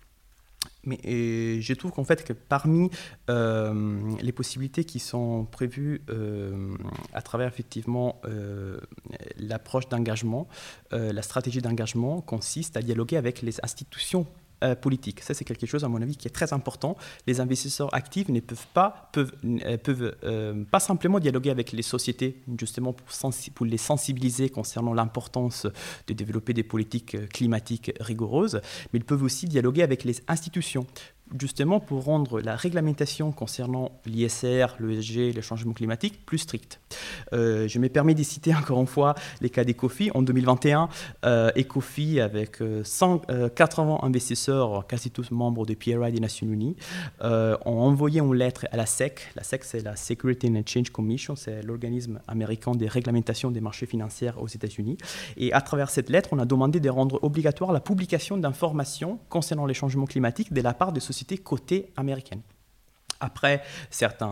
Mais 0.86 1.62
je 1.62 1.74
trouve 1.74 1.92
qu'en 1.92 2.04
fait, 2.04 2.24
que 2.24 2.34
parmi 2.34 2.90
les 3.28 4.32
possibilités 4.32 4.84
qui 4.84 5.00
sont 5.00 5.46
prévues 5.46 6.02
à 7.14 7.22
travers 7.22 7.48
effectivement 7.48 8.22
l'approche 9.38 9.88
d'engagement, 9.90 10.48
la 10.92 11.22
stratégie 11.22 11.62
d'engagement 11.62 12.22
consiste 12.22 12.78
à 12.78 12.82
dialoguer 12.82 13.18
avec 13.18 13.42
les 13.42 13.64
institutions 13.64 14.28
euh, 14.64 14.76
politique. 14.76 15.22
Ça, 15.22 15.34
c'est 15.34 15.46
quelque 15.46 15.66
chose, 15.66 15.84
à 15.84 15.90
mon 15.90 16.02
avis, 16.02 16.16
qui 16.16 16.28
est 16.28 16.32
très 16.32 16.54
important. 16.54 16.96
Les 17.28 17.40
investisseurs 17.42 17.94
actifs 17.94 18.30
ne 18.30 18.40
peuvent 18.40 18.68
pas, 18.74 19.10
peuvent, 19.12 19.34
euh, 19.46 19.78
peuvent 19.78 20.16
euh, 20.24 20.64
pas 20.72 20.80
simplement 20.80 21.20
dialoguer 21.20 21.50
avec 21.50 21.72
les 21.74 21.82
sociétés, 21.82 22.42
justement 22.58 22.94
pour, 22.94 23.08
pour 23.56 23.66
les 23.66 23.78
sensibiliser 23.78 24.50
concernant 24.50 24.94
l'importance 24.94 25.68
de 26.08 26.14
développer 26.14 26.54
des 26.54 26.64
politiques 26.64 27.30
climatiques 27.30 27.92
rigoureuses, 28.00 28.62
mais 28.92 29.00
ils 29.00 29.06
peuvent 29.06 29.24
aussi 29.24 29.48
dialoguer 29.48 29.84
avec 29.84 30.04
les 30.06 30.22
institutions 30.28 30.88
justement 31.40 31.80
pour 31.80 32.04
rendre 32.04 32.42
la 32.42 32.56
réglementation 32.56 33.32
concernant 33.32 33.92
l'ISR, 34.06 34.76
l'ESG, 34.80 35.34
le 35.36 35.42
changement 35.42 35.74
climatique 35.74 36.26
plus 36.26 36.40
stricte. 36.40 36.80
Euh, 37.34 37.68
je 37.68 37.80
me 37.80 37.90
permets 37.90 38.14
de 38.14 38.24
citer 38.24 38.54
encore 38.56 38.80
une 38.80 38.88
fois 38.88 39.16
les 39.42 39.50
cas 39.50 39.64
d'Ecofi. 39.64 40.12
En 40.14 40.22
2021, 40.22 40.90
euh, 41.26 41.52
Ecofi, 41.58 42.20
avec 42.20 42.60
180 42.84 44.00
euh, 44.04 44.06
investisseurs, 44.06 44.86
quasi 44.88 45.12
tous 45.12 45.32
membres 45.32 45.66
de 45.66 45.74
PRI 45.74 46.12
des 46.12 46.20
Nations 46.20 46.48
Unies, 46.48 46.76
ont 47.22 47.60
envoyé 47.66 48.20
une 48.20 48.36
lettre 48.36 48.68
à 48.72 48.78
la 48.78 48.86
SEC. 48.86 49.30
La 49.36 49.44
SEC, 49.44 49.64
c'est 49.64 49.84
la 49.84 49.96
Security 49.96 50.48
and 50.50 50.56
Exchange 50.56 50.90
Commission, 50.90 51.36
c'est 51.36 51.62
l'organisme 51.64 52.20
américain 52.28 52.72
des 52.72 52.88
réglementations 52.88 53.52
des 53.52 53.62
marchés 53.62 53.86
financiers 53.86 54.32
aux 54.38 54.48
États-Unis. 54.48 54.98
Et 55.38 55.54
à 55.54 55.62
travers 55.62 55.90
cette 55.90 56.10
lettre, 56.10 56.30
on 56.32 56.40
a 56.40 56.46
demandé 56.46 56.80
de 56.80 56.90
rendre 56.90 57.20
obligatoire 57.24 57.72
la 57.72 57.80
publication 57.80 58.38
d'informations 58.38 59.20
concernant 59.30 59.66
les 59.66 59.74
changements 59.74 60.06
climatiques 60.06 60.54
de 60.54 60.62
la 60.62 60.74
part 60.74 60.92
des 60.92 61.00
sociétés 61.00 61.23
côté 61.38 61.92
américaine. 61.96 62.42
Après 63.24 63.64
certaines 63.90 64.28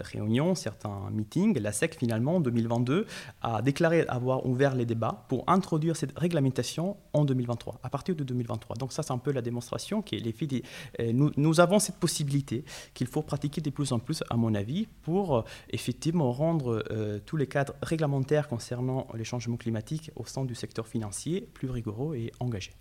réunions, 0.00 0.56
certains 0.56 1.08
meetings, 1.12 1.56
la 1.60 1.70
SEC 1.70 1.94
finalement 1.94 2.36
en 2.36 2.40
2022 2.40 3.06
a 3.42 3.62
déclaré 3.62 4.04
avoir 4.08 4.44
ouvert 4.44 4.74
les 4.74 4.84
débats 4.84 5.24
pour 5.28 5.44
introduire 5.46 5.96
cette 5.96 6.18
réglementation 6.18 6.96
en 7.12 7.24
2023, 7.24 7.78
à 7.84 7.90
partir 7.90 8.16
de 8.16 8.24
2023. 8.24 8.74
Donc 8.74 8.92
ça 8.92 9.04
c'est 9.04 9.12
un 9.12 9.18
peu 9.18 9.30
la 9.30 9.40
démonstration 9.40 10.02
que 10.02 10.16
les 10.16 10.32
filles, 10.32 10.62
euh, 10.98 11.12
nous, 11.12 11.30
nous, 11.36 11.60
avons 11.60 11.78
cette 11.78 11.96
possibilité 11.96 12.64
qu'il 12.92 13.06
faut 13.06 13.22
pratiquer 13.22 13.60
de 13.60 13.70
plus 13.70 13.92
en 13.92 14.00
plus 14.00 14.24
à 14.30 14.36
mon 14.36 14.52
avis 14.56 14.88
pour 15.02 15.36
euh, 15.36 15.42
effectivement 15.70 16.32
rendre 16.32 16.82
euh, 16.90 17.20
tous 17.24 17.36
les 17.36 17.46
cadres 17.46 17.74
réglementaires 17.82 18.48
concernant 18.48 19.06
les 19.14 19.24
changements 19.24 19.56
climatiques 19.56 20.10
au 20.16 20.26
sein 20.26 20.44
du 20.44 20.56
secteur 20.56 20.88
financier 20.88 21.48
plus 21.54 21.70
rigoureux 21.70 22.16
et 22.16 22.32
engagés. 22.40 22.72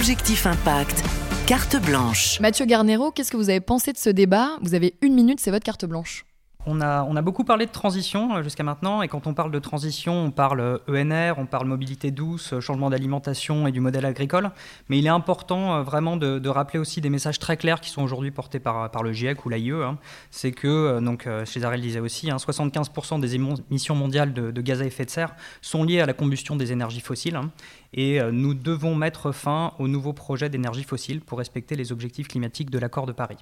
Objectif 0.00 0.46
Impact, 0.46 1.04
carte 1.46 1.76
blanche. 1.76 2.40
Mathieu 2.40 2.64
Garnero, 2.64 3.10
qu'est-ce 3.10 3.30
que 3.30 3.36
vous 3.36 3.50
avez 3.50 3.60
pensé 3.60 3.92
de 3.92 3.98
ce 3.98 4.08
débat? 4.08 4.52
Vous 4.62 4.72
avez 4.72 4.94
une 5.02 5.14
minute, 5.14 5.40
c'est 5.40 5.50
votre 5.50 5.66
carte 5.66 5.84
blanche. 5.84 6.24
On 6.64 6.80
a, 6.80 7.04
on 7.04 7.16
a, 7.16 7.22
beaucoup 7.22 7.44
parlé 7.44 7.66
de 7.66 7.70
transition 7.70 8.36
euh, 8.36 8.42
jusqu'à 8.42 8.62
maintenant, 8.62 9.02
et 9.02 9.08
quand 9.08 9.26
on 9.26 9.34
parle 9.34 9.50
de 9.50 9.58
transition, 9.58 10.24
on 10.24 10.30
parle 10.30 10.80
ENR, 10.88 11.34
on 11.36 11.44
parle 11.44 11.66
mobilité 11.66 12.10
douce, 12.10 12.54
euh, 12.54 12.60
changement 12.60 12.88
d'alimentation 12.88 13.66
et 13.66 13.72
du 13.72 13.80
modèle 13.80 14.06
agricole. 14.06 14.50
Mais 14.88 14.98
il 14.98 15.06
est 15.06 15.10
important 15.10 15.76
euh, 15.76 15.82
vraiment 15.82 16.16
de, 16.16 16.48
rappeler 16.48 16.78
aussi 16.78 17.02
des 17.02 17.10
messages 17.10 17.38
très 17.38 17.58
clairs 17.58 17.80
qui 17.80 17.90
sont 17.90 18.02
aujourd'hui 18.02 18.30
portés 18.30 18.58
par, 18.58 18.90
par 18.90 19.02
le 19.02 19.12
GIEC 19.12 19.44
ou 19.44 19.50
l'AIE. 19.50 19.70
Hein. 19.70 19.98
C'est 20.30 20.52
que, 20.52 20.98
donc, 21.00 21.28
chez 21.44 21.62
Arel 21.62 21.80
disait 21.82 22.00
aussi, 22.00 22.28
75% 22.28 23.14
hein, 23.14 23.18
des 23.18 23.34
émissions 23.34 23.94
mondiales 23.94 24.32
de, 24.32 24.50
de, 24.50 24.60
gaz 24.62 24.80
à 24.80 24.86
effet 24.86 25.04
de 25.04 25.10
serre 25.10 25.34
sont 25.60 25.84
liées 25.84 26.00
à 26.00 26.06
la 26.06 26.14
combustion 26.14 26.56
des 26.56 26.72
énergies 26.72 27.00
fossiles. 27.00 27.36
Hein 27.36 27.50
et 27.92 28.20
euh, 28.20 28.30
nous 28.30 28.54
devons 28.54 28.94
mettre 28.94 29.32
fin 29.32 29.72
aux 29.78 29.88
nouveaux 29.88 30.12
projets 30.12 30.48
d'énergie 30.48 30.84
fossile 30.84 31.20
pour 31.20 31.38
respecter 31.38 31.76
les 31.76 31.92
objectifs 31.92 32.28
climatiques 32.28 32.70
de 32.70 32.78
l'accord 32.78 33.06
de 33.06 33.12
Paris. 33.12 33.36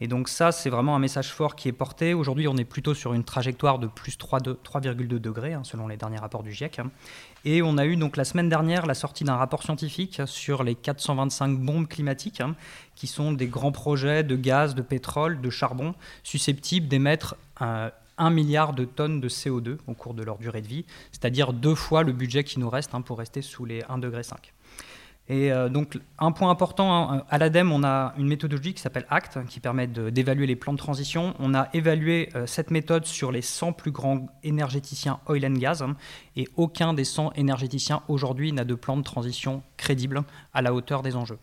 Et 0.00 0.08
donc 0.08 0.28
ça, 0.28 0.52
c'est 0.52 0.70
vraiment 0.70 0.96
un 0.96 0.98
message 0.98 1.32
fort 1.32 1.54
qui 1.56 1.68
est 1.68 1.72
porté. 1.72 2.14
Aujourd'hui, 2.14 2.48
on 2.48 2.56
est 2.56 2.64
plutôt 2.64 2.94
sur 2.94 3.12
une 3.12 3.24
trajectoire 3.24 3.78
de 3.78 3.86
plus 3.86 4.16
3,2 4.16 5.04
degrés, 5.18 5.54
hein, 5.54 5.62
selon 5.64 5.86
les 5.88 5.96
derniers 5.96 6.18
rapports 6.18 6.42
du 6.42 6.52
GIEC. 6.52 6.80
Et 7.44 7.62
on 7.62 7.78
a 7.78 7.86
eu 7.86 7.96
donc 7.96 8.16
la 8.16 8.24
semaine 8.24 8.48
dernière 8.48 8.86
la 8.86 8.94
sortie 8.94 9.24
d'un 9.24 9.36
rapport 9.36 9.62
scientifique 9.62 10.22
sur 10.26 10.62
les 10.62 10.74
425 10.74 11.58
bombes 11.58 11.88
climatiques, 11.88 12.40
hein, 12.40 12.54
qui 12.94 13.06
sont 13.06 13.32
des 13.32 13.46
grands 13.46 13.72
projets 13.72 14.22
de 14.22 14.36
gaz, 14.36 14.74
de 14.74 14.82
pétrole, 14.82 15.40
de 15.40 15.50
charbon, 15.50 15.94
susceptibles 16.22 16.88
d'émettre 16.88 17.36
un 17.60 17.90
1 18.20 18.30
milliard 18.30 18.72
de 18.72 18.84
tonnes 18.84 19.20
de 19.20 19.28
CO2 19.28 19.78
au 19.88 19.94
cours 19.94 20.14
de 20.14 20.22
leur 20.22 20.38
durée 20.38 20.62
de 20.62 20.68
vie, 20.68 20.84
c'est-à-dire 21.10 21.52
deux 21.52 21.74
fois 21.74 22.04
le 22.04 22.12
budget 22.12 22.44
qui 22.44 22.60
nous 22.60 22.70
reste 22.70 22.94
hein, 22.94 23.00
pour 23.00 23.18
rester 23.18 23.42
sous 23.42 23.64
les 23.64 23.80
1,5 23.82 24.00
degré. 24.00 24.22
Et 25.30 25.52
euh, 25.52 25.68
donc, 25.68 25.96
un 26.18 26.32
point 26.32 26.50
important, 26.50 27.12
hein, 27.12 27.24
à 27.30 27.38
l'ADEME, 27.38 27.70
on 27.70 27.84
a 27.84 28.14
une 28.18 28.26
méthodologie 28.26 28.74
qui 28.74 28.80
s'appelle 28.80 29.06
ACT, 29.10 29.46
qui 29.46 29.60
permet 29.60 29.86
d'évaluer 29.86 30.44
les 30.44 30.56
plans 30.56 30.72
de 30.72 30.78
transition. 30.78 31.34
On 31.38 31.54
a 31.54 31.68
évalué 31.72 32.30
euh, 32.34 32.46
cette 32.46 32.72
méthode 32.72 33.06
sur 33.06 33.30
les 33.30 33.40
100 33.40 33.72
plus 33.74 33.92
grands 33.92 34.26
énergéticiens 34.42 35.20
oil 35.28 35.46
and 35.46 35.54
gas, 35.58 35.82
hein, 35.82 35.94
et 36.34 36.48
aucun 36.56 36.94
des 36.94 37.04
100 37.04 37.34
énergéticiens 37.34 38.02
aujourd'hui 38.08 38.52
n'a 38.52 38.64
de 38.64 38.74
plan 38.74 38.96
de 38.96 39.02
transition 39.02 39.62
crédible 39.76 40.24
à 40.52 40.62
la 40.62 40.74
hauteur 40.74 41.02
des 41.02 41.14
enjeux. 41.14 41.38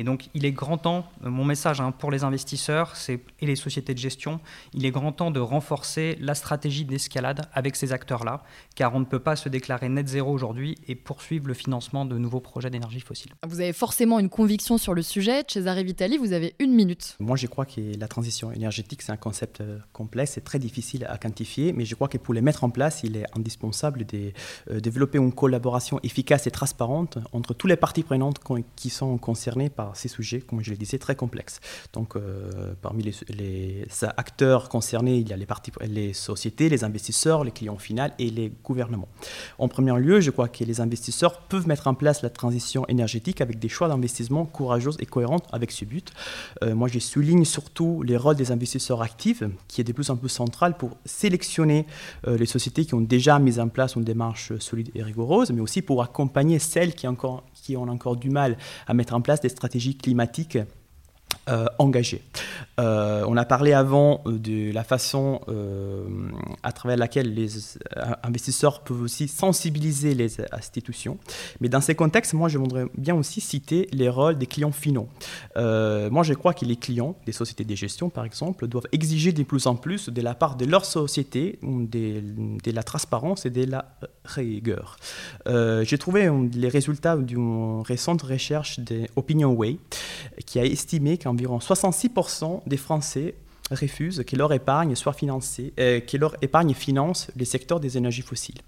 Et 0.00 0.02
donc, 0.02 0.30
il 0.32 0.46
est 0.46 0.52
grand 0.52 0.78
temps, 0.78 1.04
euh, 1.26 1.28
mon 1.28 1.44
message 1.44 1.78
hein, 1.82 1.92
pour 1.92 2.10
les 2.10 2.24
investisseurs 2.24 2.94
et 3.10 3.46
les 3.46 3.54
sociétés 3.54 3.92
de 3.92 3.98
gestion, 3.98 4.40
il 4.72 4.86
est 4.86 4.90
grand 4.90 5.12
temps 5.12 5.30
de 5.30 5.40
renforcer 5.40 6.16
la 6.22 6.34
stratégie 6.34 6.86
d'escalade 6.86 7.42
avec 7.52 7.76
ces 7.76 7.92
acteurs-là, 7.92 8.42
car 8.74 8.94
on 8.94 9.00
ne 9.00 9.04
peut 9.04 9.18
pas 9.18 9.36
se 9.36 9.50
déclarer 9.50 9.90
net 9.90 10.08
zéro 10.08 10.32
aujourd'hui 10.32 10.76
et 10.88 10.94
poursuivre 10.94 11.48
le 11.48 11.52
financement 11.52 12.06
de 12.06 12.16
nouveaux 12.16 12.40
projets 12.40 12.70
d'énergie 12.70 13.00
fossile. 13.00 13.32
Vous 13.46 13.60
avez 13.60 13.74
forcément 13.74 14.18
une 14.18 14.30
conviction 14.30 14.78
sur 14.78 14.94
le 14.94 15.02
sujet. 15.02 15.44
Cesare 15.46 15.82
Vitali, 15.82 16.16
vous 16.16 16.32
avez 16.32 16.54
une 16.60 16.72
minute. 16.72 17.16
Moi, 17.20 17.36
je 17.36 17.46
crois 17.46 17.66
que 17.66 17.82
la 17.98 18.08
transition 18.08 18.52
énergétique, 18.52 19.02
c'est 19.02 19.12
un 19.12 19.18
concept 19.18 19.60
euh, 19.60 19.80
complexe 19.92 20.38
et 20.38 20.40
très 20.40 20.58
difficile 20.58 21.04
à 21.10 21.18
quantifier, 21.18 21.74
mais 21.74 21.84
je 21.84 21.94
crois 21.94 22.08
que 22.08 22.16
pour 22.16 22.32
les 22.32 22.40
mettre 22.40 22.64
en 22.64 22.70
place, 22.70 23.02
il 23.04 23.18
est 23.18 23.26
indispensable 23.36 24.06
de 24.06 24.32
euh, 24.70 24.80
développer 24.80 25.18
une 25.18 25.34
collaboration 25.34 26.00
efficace 26.02 26.46
et 26.46 26.50
transparente 26.50 27.18
entre 27.34 27.52
toutes 27.52 27.68
les 27.68 27.76
parties 27.76 28.02
prenantes 28.02 28.38
qui 28.76 28.88
sont 28.88 29.18
concernées 29.18 29.68
par 29.68 29.89
ces 29.94 30.08
sujets, 30.08 30.40
comme 30.40 30.62
je 30.62 30.70
le 30.70 30.76
disais, 30.76 30.98
très 30.98 31.16
complexes. 31.16 31.60
Donc, 31.92 32.16
euh, 32.16 32.74
parmi 32.80 33.02
les, 33.02 33.84
acteurs 34.16 34.68
concernés, 34.68 35.16
il 35.16 35.28
y 35.28 35.32
a 35.32 35.36
les, 35.36 35.46
parties, 35.46 35.72
les 35.82 36.12
sociétés, 36.12 36.68
les 36.68 36.84
investisseurs, 36.84 37.44
les 37.44 37.50
clients 37.50 37.78
finaux 37.78 38.08
et 38.18 38.30
les 38.30 38.52
gouvernements. 38.64 39.08
En 39.58 39.68
premier 39.68 39.98
lieu, 39.98 40.20
je 40.20 40.30
crois 40.30 40.48
que 40.48 40.64
les 40.64 40.80
investisseurs 40.80 41.40
peuvent 41.40 41.66
mettre 41.66 41.86
en 41.86 41.94
place 41.94 42.22
la 42.22 42.30
transition 42.30 42.86
énergétique 42.88 43.40
avec 43.40 43.58
des 43.58 43.68
choix 43.68 43.88
d'investissement 43.88 44.44
courageux 44.46 44.92
et 44.98 45.06
cohérents 45.06 45.42
avec 45.52 45.72
ce 45.72 45.84
but. 45.84 46.12
Euh, 46.62 46.74
moi, 46.74 46.88
je 46.88 46.98
souligne 46.98 47.44
surtout 47.44 48.02
les 48.02 48.16
rôles 48.16 48.36
des 48.36 48.52
investisseurs 48.52 49.02
actifs, 49.02 49.42
qui 49.68 49.80
est 49.80 49.84
de 49.84 49.92
plus 49.92 50.10
en 50.10 50.16
plus 50.16 50.28
central 50.28 50.76
pour 50.76 50.96
sélectionner 51.04 51.86
euh, 52.26 52.36
les 52.36 52.46
sociétés 52.46 52.84
qui 52.84 52.94
ont 52.94 53.00
déjà 53.00 53.38
mis 53.38 53.58
en 53.58 53.68
place 53.68 53.96
une 53.96 54.04
démarche 54.04 54.56
solide 54.58 54.90
et 54.94 55.02
rigoureuse, 55.02 55.50
mais 55.50 55.60
aussi 55.60 55.82
pour 55.82 56.02
accompagner 56.02 56.58
celles 56.58 56.94
qui, 56.94 57.06
encore, 57.06 57.44
qui 57.60 57.76
ont 57.76 57.82
encore 57.82 58.16
du 58.16 58.30
mal 58.30 58.56
à 58.86 58.94
mettre 58.94 59.14
en 59.14 59.20
place 59.20 59.40
des 59.40 59.48
stratégies 59.48 59.96
climatiques 59.96 60.58
euh, 61.48 61.64
engagées. 61.78 62.22
Euh, 62.78 63.24
on 63.26 63.36
a 63.36 63.44
parlé 63.44 63.72
avant 63.72 64.20
euh, 64.26 64.38
de 64.38 64.72
la 64.72 64.84
façon 64.84 65.40
à 66.62 66.72
travers 66.72 66.96
laquelle 66.96 67.34
les 67.34 67.78
investisseurs 68.22 68.80
peuvent 68.80 69.00
aussi 69.00 69.26
sensibiliser 69.26 70.14
les 70.14 70.36
institutions. 70.52 71.18
Mais 71.60 71.68
dans 71.68 71.80
ces 71.80 71.94
contextes, 71.94 72.34
moi, 72.34 72.48
je 72.48 72.58
voudrais 72.58 72.84
bien 72.96 73.14
aussi 73.14 73.40
citer 73.40 73.88
les 73.92 74.08
rôles 74.08 74.38
des 74.38 74.46
clients 74.46 74.70
finaux. 74.70 75.08
moi, 75.56 76.22
je 76.22 76.34
crois 76.34 76.52
que 76.52 76.64
les 76.64 76.76
clients 76.76 77.16
des 77.26 77.32
sociétés 77.32 77.64
de 77.64 77.74
gestion, 77.74 78.10
par 78.10 78.24
exemple, 78.24 78.68
doivent 78.68 78.88
exiger 78.92 79.32
de 79.32 79.42
plus 79.42 79.66
en 79.66 79.76
plus 79.76 80.08
de 80.08 80.20
la 80.20 80.34
part 80.34 80.56
de 80.56 80.66
leur 80.66 80.84
société 80.84 81.58
de, 81.62 82.22
de 82.62 82.70
la 82.70 82.82
transparence 82.82 83.46
et 83.46 83.50
de 83.50 83.64
la 83.64 83.86
rigueur. 84.24 84.96
J'ai 85.46 85.98
trouvé 85.98 86.30
les 86.54 86.68
résultats 86.68 87.16
d'une 87.16 87.82
récente 87.82 88.22
recherche 88.22 88.80
d'Opinion 88.80 89.52
Way 89.52 89.78
qui 90.46 90.58
a 90.58 90.64
estimé 90.64 91.18
qu'environ 91.18 91.58
66% 91.58 92.62
des 92.66 92.76
Français 92.76 93.34
refusent 93.74 94.24
que 94.26 94.36
leur 94.36 94.52
épargne 94.52 94.94
soit 94.94 95.12
financée, 95.12 95.72
euh, 95.78 96.00
que 96.00 96.16
leur 96.16 96.34
épargne 96.42 96.74
finance 96.74 97.30
les 97.36 97.44
secteurs 97.44 97.80
des 97.80 97.96
énergies 97.96 98.22
fossiles. 98.22 98.60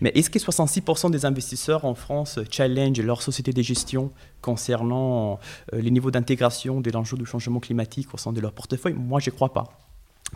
Mais 0.00 0.10
est-ce 0.14 0.30
que 0.30 0.38
66% 0.38 1.10
des 1.10 1.24
investisseurs 1.24 1.84
en 1.84 1.94
France 1.94 2.38
challenge 2.50 3.00
leur 3.00 3.22
société 3.22 3.52
de 3.52 3.62
gestion 3.62 4.10
concernant 4.40 5.38
euh, 5.72 5.80
les 5.80 5.90
niveaux 5.90 6.10
d'intégration 6.10 6.80
de 6.80 6.90
l'enjeu 6.90 7.16
du 7.16 7.26
changement 7.26 7.60
climatique 7.60 8.12
au 8.14 8.16
sein 8.16 8.32
de 8.32 8.40
leur 8.40 8.52
portefeuille? 8.52 8.94
Moi, 8.94 9.20
je 9.20 9.30
ne 9.30 9.34
crois 9.34 9.52
pas. 9.52 9.87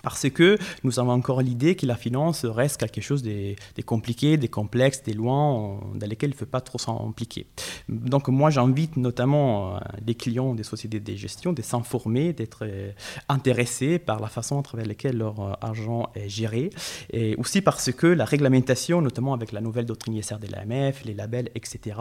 Parce 0.02 0.28
que 0.30 0.58
nous 0.84 0.98
avons 0.98 1.12
encore 1.12 1.42
l'idée 1.42 1.76
que 1.76 1.86
la 1.86 1.96
finance 1.96 2.44
reste 2.44 2.78
quelque 2.78 3.00
chose 3.00 3.22
de, 3.22 3.54
compliqué, 3.84 4.36
de 4.36 4.46
complexe, 4.46 5.02
de 5.02 5.12
loin, 5.12 5.80
dans 5.94 6.06
lesquels 6.06 6.30
il 6.30 6.34
ne 6.34 6.38
faut 6.38 6.46
pas 6.46 6.60
trop 6.60 6.78
s'impliquer. 6.78 7.46
Donc 7.88 8.28
moi 8.28 8.50
j'invite 8.50 8.96
notamment 8.96 9.76
euh, 9.76 9.80
les 10.06 10.14
clients 10.14 10.54
des 10.54 10.62
sociétés 10.62 11.00
de 11.00 11.14
gestion 11.14 11.52
de 11.52 11.62
s'informer, 11.62 12.32
d'être 12.32 12.60
euh, 12.62 12.92
intéressés 13.28 13.98
par 13.98 14.20
la 14.20 14.28
façon 14.28 14.58
à 14.58 14.62
travers 14.62 14.86
laquelle 14.86 15.18
leur 15.18 15.40
euh, 15.40 15.52
argent 15.60 16.08
est 16.14 16.28
géré, 16.28 16.70
et 17.10 17.36
aussi 17.36 17.60
parce 17.60 17.92
que 17.92 18.06
la 18.06 18.24
réglementation, 18.24 19.02
notamment 19.02 19.34
avec 19.34 19.52
la 19.52 19.60
nouvelle 19.60 19.86
doctrine 19.86 20.14
ISR 20.14 20.36
de 20.38 20.50
l'AMF, 20.50 21.04
les 21.04 21.14
labels, 21.14 21.50
etc., 21.54 21.96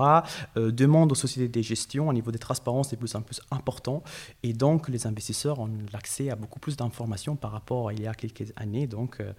demande 0.55 1.11
aux 1.11 1.15
sociétés 1.15 1.47
de 1.49 1.63
gestion 1.63 2.09
un 2.09 2.13
niveau 2.13 2.31
de 2.31 2.37
transparence 2.37 2.89
de 2.89 2.95
plus 2.95 3.15
en 3.15 3.21
plus 3.21 3.41
important, 3.51 4.03
et 4.43 4.53
donc 4.53 4.87
les 4.87 5.07
investisseurs 5.07 5.59
ont 5.59 5.69
l'accès 5.91 6.29
à 6.29 6.35
beaucoup 6.35 6.59
plus 6.59 6.75
d'informations 6.77 7.35
par 7.35 7.51
rapport 7.51 7.80
il 7.89 8.01
y 8.01 8.07
a 8.07 8.13
quelques 8.13 8.53
années. 8.55 8.87
Donc, 8.87 9.17
euh, 9.19 9.31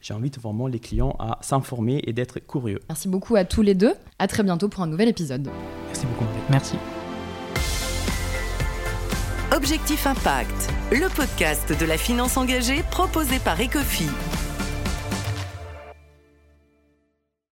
j'invite 0.00 0.40
vraiment 0.40 0.66
les 0.66 0.78
clients 0.78 1.16
à 1.18 1.38
s'informer 1.42 2.00
et 2.04 2.12
d'être 2.12 2.38
curieux. 2.40 2.80
Merci 2.88 3.08
beaucoup 3.08 3.36
à 3.36 3.44
tous 3.44 3.62
les 3.62 3.74
deux. 3.74 3.94
À 4.18 4.28
très 4.28 4.42
bientôt 4.42 4.68
pour 4.68 4.82
un 4.82 4.86
nouvel 4.86 5.08
épisode. 5.08 5.50
Merci 5.88 6.06
beaucoup. 6.06 6.24
Merci. 6.50 6.76
Objectif 9.54 10.06
Impact, 10.06 10.70
le 10.90 11.14
podcast 11.14 11.78
de 11.78 11.84
la 11.84 11.98
finance 11.98 12.36
engagée 12.38 12.82
proposé 12.90 13.38
par 13.38 13.60
Ecofi. 13.60 14.08